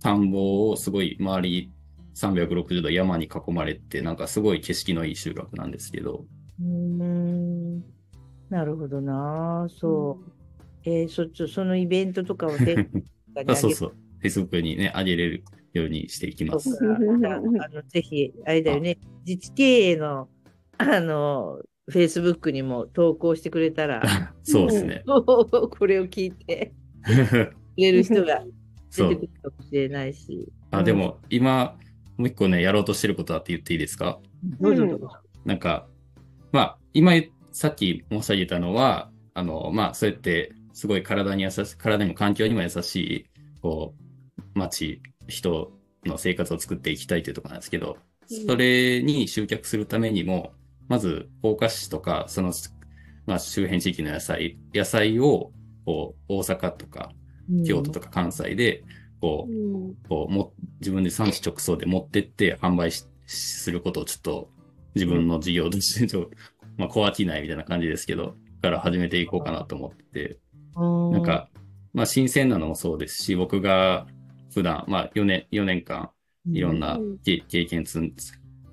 [0.00, 1.72] 田んぼをすごい周り
[2.14, 6.26] 360度山に囲まれて、なんかすごい景色のいい集落なんですけど、
[6.60, 7.80] うーん。
[8.50, 9.66] なるほどな。
[9.70, 10.32] そう。
[10.84, 12.82] えーそっち、そのイベントとかをね、
[13.46, 16.78] あそうそう、Facebook にね、上げれるようにしていきます。
[17.58, 20.28] あのぜひ、あれだよね、自治経営の、
[20.78, 21.60] あの、
[21.90, 24.02] Facebook にも投稿してくれたら、
[24.42, 25.02] そうですね。
[25.06, 26.72] これを聞いて
[27.04, 28.42] くれる人が
[28.90, 29.20] 出てく。
[29.22, 30.48] るかもしれないし。
[30.70, 31.76] あ、でも、今、
[32.16, 34.18] もう一個ね、やろうとしてることあって言っていいですか？
[34.60, 35.08] どうぞどうぞ。
[35.44, 35.88] なんか、
[36.52, 37.12] まあ、今、
[37.50, 43.26] さっき申し上げたのは、あの、まあ、そうやって、すごい体に優しい、体にも環境にも優しい、
[43.60, 43.94] こ
[44.54, 45.72] う、街、人
[46.06, 50.52] の生活を作っていきたいというところなんですけど、うんそれに集客するためにも、
[50.88, 52.52] まず、甲賀市とか、その、
[53.26, 55.52] まあ、周辺地域の野菜、野菜を、
[55.84, 57.12] こう、大阪とか、
[57.66, 58.84] 京都とか関西で、
[59.20, 59.94] こう、うん。
[60.08, 64.50] こうも自分で産地直送で持ってって販売しすることをちょっと
[64.94, 66.18] 自分の事業として
[66.76, 70.38] まあ、小商いみたいな感じですけど、から始めていこうかなと思って、
[70.76, 71.48] うん、なんか、
[71.92, 74.06] まあ新鮮なのもそうですし、僕が
[74.52, 76.10] 普段、まあ4年、4年間
[76.50, 78.14] いろんな経験積ん、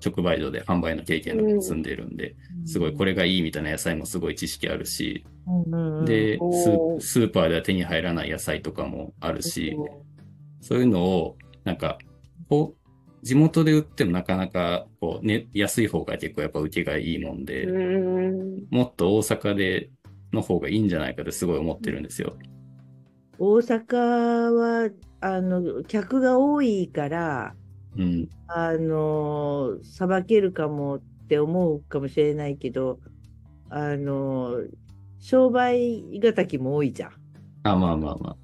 [0.04, 2.36] 直売所で販売の経験を積んでるんで、
[2.66, 5.24] すごいこれがいいみたいな野菜もすごい知識あるし、
[6.04, 6.96] で、スおー。
[6.96, 9.76] ースーパーでは手に入らない野菜とかもあるし、
[10.60, 11.98] そういうのを、なんか、
[12.48, 18.66] こう、地元で売ってもなかなか、こう、ね、安い方が結構やっぱ受けがいいもんで、うん。
[18.70, 19.90] もっと大阪で、
[20.32, 22.36] の方がいいんじゃないかってすごい思ってるんですよ。
[23.38, 24.90] 大阪は、
[25.20, 27.54] あの、客が多いから、
[27.98, 28.28] うん。
[28.48, 32.98] あの、さばけるかもって思うかもしれないけど、
[33.70, 34.60] あの、
[35.18, 37.12] 商売敵も多いじゃん。
[37.64, 38.36] あ、まあまあまあ。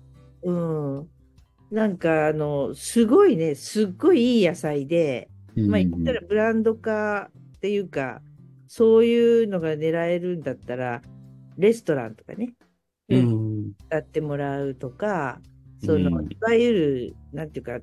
[0.43, 1.09] うん。
[1.71, 8.23] なんか、あの、すごいね、すっごいいい野菜で、うんまあ言ったらブランド化っていうか、
[8.69, 11.03] そういうのが狙えるんだったら、
[11.57, 12.55] レストランとかね、
[13.09, 13.73] うん。
[13.91, 15.41] やってもらうとか、
[15.85, 17.81] その、うんいわゆる、なんていうか、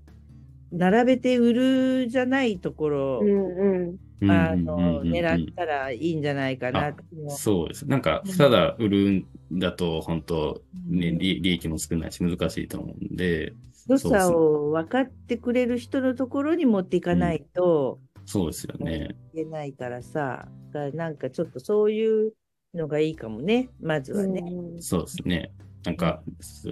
[0.72, 3.98] 並べて売るじゃないところ、うんうん。
[4.22, 6.96] うんあの、うん狙ったらいいんじゃないかな。
[7.30, 7.86] そうです。
[7.88, 9.26] なんか、ただ売るん
[9.60, 13.54] だと、本当ね、利利益も少ないし難しいと思うんで、
[13.88, 19.10] 良さを分かってくれる人のところに持っていかないとそうですよね。
[19.34, 20.48] いけないからさ、
[20.94, 22.34] なんかちょっとそういう
[22.74, 24.44] のがいいかもね、まずはね。
[24.48, 24.82] うん。
[24.82, 25.52] そうですね。
[25.86, 26.22] なんか、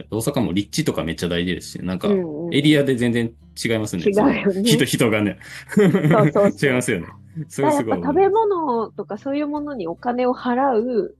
[0.09, 3.33] 大阪も立地とかめっちゃ大事ですし、なんか、うんうんエリアで全然
[3.63, 4.03] 違いますね。
[4.03, 5.39] 違うよね人、人がね。
[5.73, 7.07] そうそうそう 違いますよね。
[7.47, 11.15] それすごい食べ物とかそういうものにお金を払う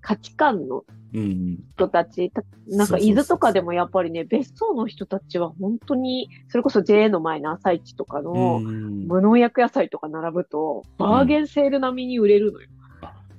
[0.00, 1.58] 価値観のうん。
[1.76, 12.68] 人たち、たなんか伊豆とかでもやっぱりね、別荘の人たちは本当に、それこそ JA の前の朝市とかのうん無農薬野菜とか並ぶと、バーゲンセール並みに売れるのよ。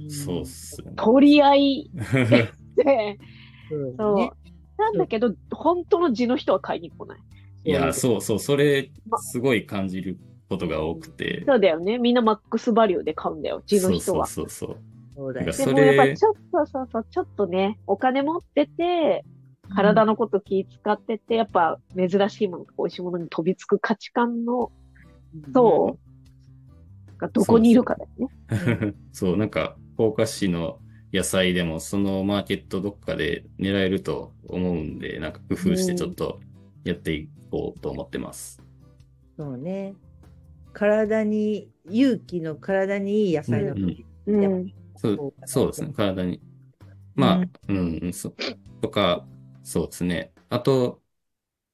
[0.10, 0.93] そうっすよね。
[0.96, 1.91] 取り合い
[2.78, 4.32] うだそうね。
[4.78, 7.20] なんだけど、本当の地の人は買いに来ない。
[7.64, 10.18] いや、そうそう、それま、すごい感じる
[10.50, 11.44] ことが多くて。
[11.48, 11.98] そうだよね。
[11.98, 14.26] みんなマックスバリューで買うんだよ、地の人は。
[14.28, 14.86] そうそうそうそう
[15.34, 19.24] でもやっぱちょっと、そうそう、ちょっとね、お金持ってて、
[19.74, 24.72] 体のこと気使ってて、やっぱ珍しいものとか美味しいものに飛びつく価値観の
[25.54, 25.98] 層
[27.18, 28.28] がどこにいるかだよね。
[28.50, 28.96] そう。
[29.14, 30.80] そう、なんか、福岡市の
[31.16, 36.39] 野菜でも、そのマーケットどっかで狙えると思うんで、なんか工夫してちょっと
[36.84, 38.61] やっていこうと思ってます。
[39.38, 39.95] そうね。
[40.74, 44.32] 体に、勇気の体にいい野菜のうんう
[44.66, 44.74] ん。
[44.97, 46.41] そうそうですね、体に。
[47.16, 47.74] まあ、う
[48.07, 48.34] ん、そ
[48.82, 49.26] とか、
[49.63, 50.34] そうですね。
[50.49, 51.01] あと、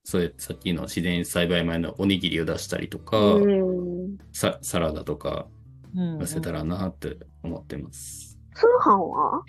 [0.04, 4.18] それ、さっきの自然栽培前のおにぎりを出したりとか、うん。
[4.34, 5.48] ササラダとか
[5.96, 8.31] うん出せたらなって思ってます。
[8.54, 9.44] 通販は？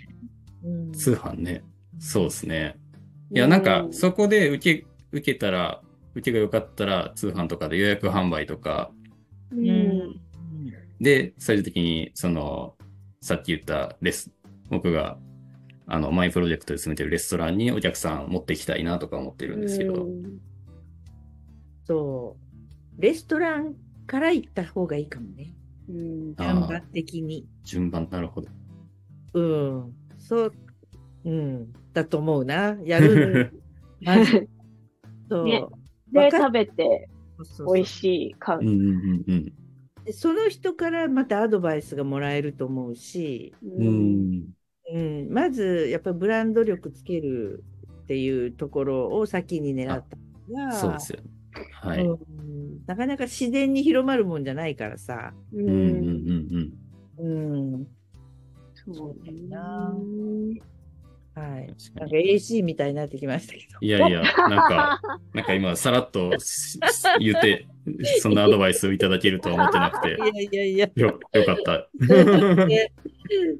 [0.63, 1.63] うん通販ね。
[1.99, 2.75] そうですね。
[3.31, 5.81] いや、なんか、そこで受け、受けたら、
[6.15, 8.91] 受けが良かったら、通販とかで予約販売とか、
[9.51, 9.55] う。
[9.55, 10.21] うんん。
[10.99, 12.75] で、最終的に、その、
[13.21, 14.31] さっき言ったレス、
[14.69, 15.17] 僕が、
[15.87, 20.39] あの、マイプロジェクトで進めてるレストランにお客さん持っていきたいなとか思ってるんですけど、うん
[21.85, 22.37] そ
[22.97, 23.01] う。
[23.01, 23.75] レストラン
[24.07, 25.53] から行った方がいいかもね。
[25.89, 26.35] うん。
[26.35, 27.45] 順番的に。
[27.65, 28.47] 順番、なるほど。
[29.33, 29.93] うん。
[30.17, 30.53] そう。
[31.25, 31.73] うん。
[31.93, 32.77] だと思うな。
[32.83, 33.53] やる。
[34.01, 34.47] まず。
[35.29, 35.45] そう。
[35.45, 35.65] ね
[36.11, 37.09] で、食べて
[37.73, 38.59] 美味しい感
[40.11, 43.67] その人からまたアドバイスがもらえると思うし、う。
[43.67, 44.53] うんん。
[44.93, 47.63] うん、まずやっぱりブランド力つける
[48.03, 50.17] っていうところを先に狙った
[50.51, 51.19] のがそうですよ。
[51.81, 52.05] はい。
[52.05, 52.19] うん
[52.85, 55.33] なかなか自然に広まるもんじゃないからさ。
[55.53, 55.77] ううんうん
[57.19, 57.87] うんうん。
[58.91, 59.93] そうだよなな。
[61.35, 61.67] はい。
[61.95, 63.79] なんか AC みたいになってきましたけど。
[63.81, 65.01] いやいや、なんか、
[65.33, 66.79] なんか今、さらっとし
[67.19, 67.65] 言って、
[68.19, 70.91] そんなアドバイスをいただけるとは思ってなくて、 いやいやいや。
[70.95, 71.87] よ、よかった。
[72.67, 72.91] ね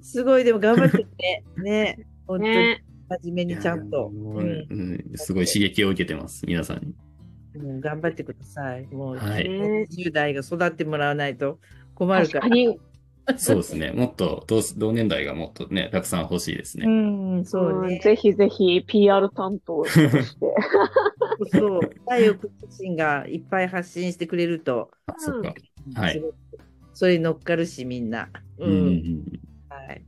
[0.02, 1.44] すごい、でも頑張ってね。
[1.64, 2.08] ね。
[2.28, 2.84] 本当にね。
[3.22, 4.12] 真面目にちゃんと。
[5.16, 6.94] すごい刺激を受けてます、皆さんに。
[7.62, 8.86] もう頑張ってください。
[8.88, 11.60] もう、はいね10代が育ってもらわないと
[11.96, 12.34] 困るか。
[12.34, 12.80] 確からに、
[13.38, 13.92] そうですね。
[13.92, 16.88] もっと同、同年代がもっとね、たくさん欲しいですうね。
[16.88, 17.96] ん、そうね。
[17.96, 20.54] うんぜひぜひ PR 担当として。
[21.46, 21.82] そう。
[22.06, 25.54] 太陽君自身がいっぱい発信してくれると、あ、そっか。
[25.96, 26.22] はい
[26.94, 28.30] それに乗っかるし、みんな。
[28.58, 28.66] う。
[28.66, 29.26] うんんうん
[29.70, 30.06] はい。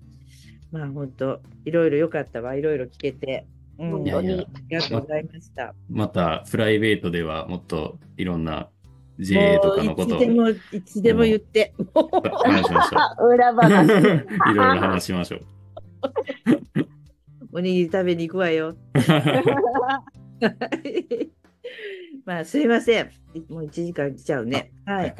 [0.71, 2.55] まあ、本当いろいろ良かったわ。
[2.55, 3.47] いろいろ聞けて。
[3.79, 3.91] うん。
[3.91, 4.47] 本いやいや当に。
[4.55, 5.75] ありがとうございました。
[5.89, 8.69] また、プライベートではもっといろんな
[9.19, 11.73] JA とかのことをもういつでも、いつでも言って。
[11.93, 13.55] 話しましょあ裏う。
[13.61, 13.87] 話。
[13.91, 15.41] いろいろ話しましょう。
[17.57, 18.75] おにぎり食べに行くわよ。
[22.25, 23.11] まあ、すいません。
[23.49, 24.71] もう1時間来ちゃうね。
[24.85, 25.15] はい。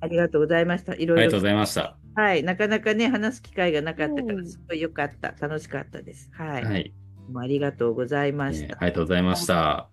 [0.00, 0.94] ありがとうございました。
[0.94, 1.44] いろいろありがとうご。
[1.46, 1.96] ざいました。
[2.14, 2.42] はい。
[2.42, 5.34] なかなかね、話す機会がなかったから、うんすごい良かった。
[5.40, 6.30] 楽しかったです。
[6.32, 6.64] はい。
[6.64, 6.92] はい。
[7.30, 8.76] もうありがとうございましねた。
[8.76, 9.88] ありがとうございました。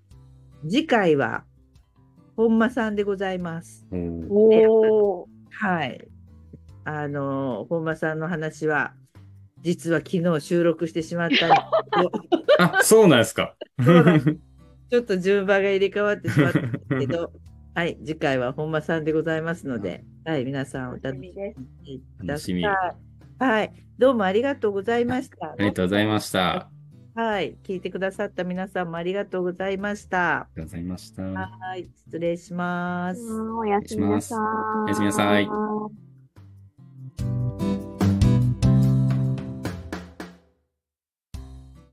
[0.68, 1.44] 次回は、
[2.36, 3.86] 本間さんでございます。
[3.92, 5.28] おーおー。
[5.50, 6.08] はい。
[6.84, 8.94] あの、本間さんの話は、
[9.62, 11.62] 実は昨日収録してしまったんです
[12.60, 13.56] あ、そうなんですか。
[14.92, 17.32] ちょっと順番が入れ替わってしまったけど、
[17.74, 17.98] はい。
[18.06, 20.46] 次回は本間さんでございますので、はい。
[20.46, 22.62] 皆さんお楽しみください。
[22.62, 22.96] 楽
[23.40, 23.74] はい。
[23.98, 25.48] どうもありがとうございました。
[25.48, 26.75] ありがとうございました。
[27.16, 30.42] はい、聞いてくださった皆さんもありがとうございました。
[30.42, 31.22] ありがとうございました。
[31.24, 33.22] はい、失礼します。
[33.42, 34.40] おやすみなさい。
[34.84, 35.48] おやすみなさい。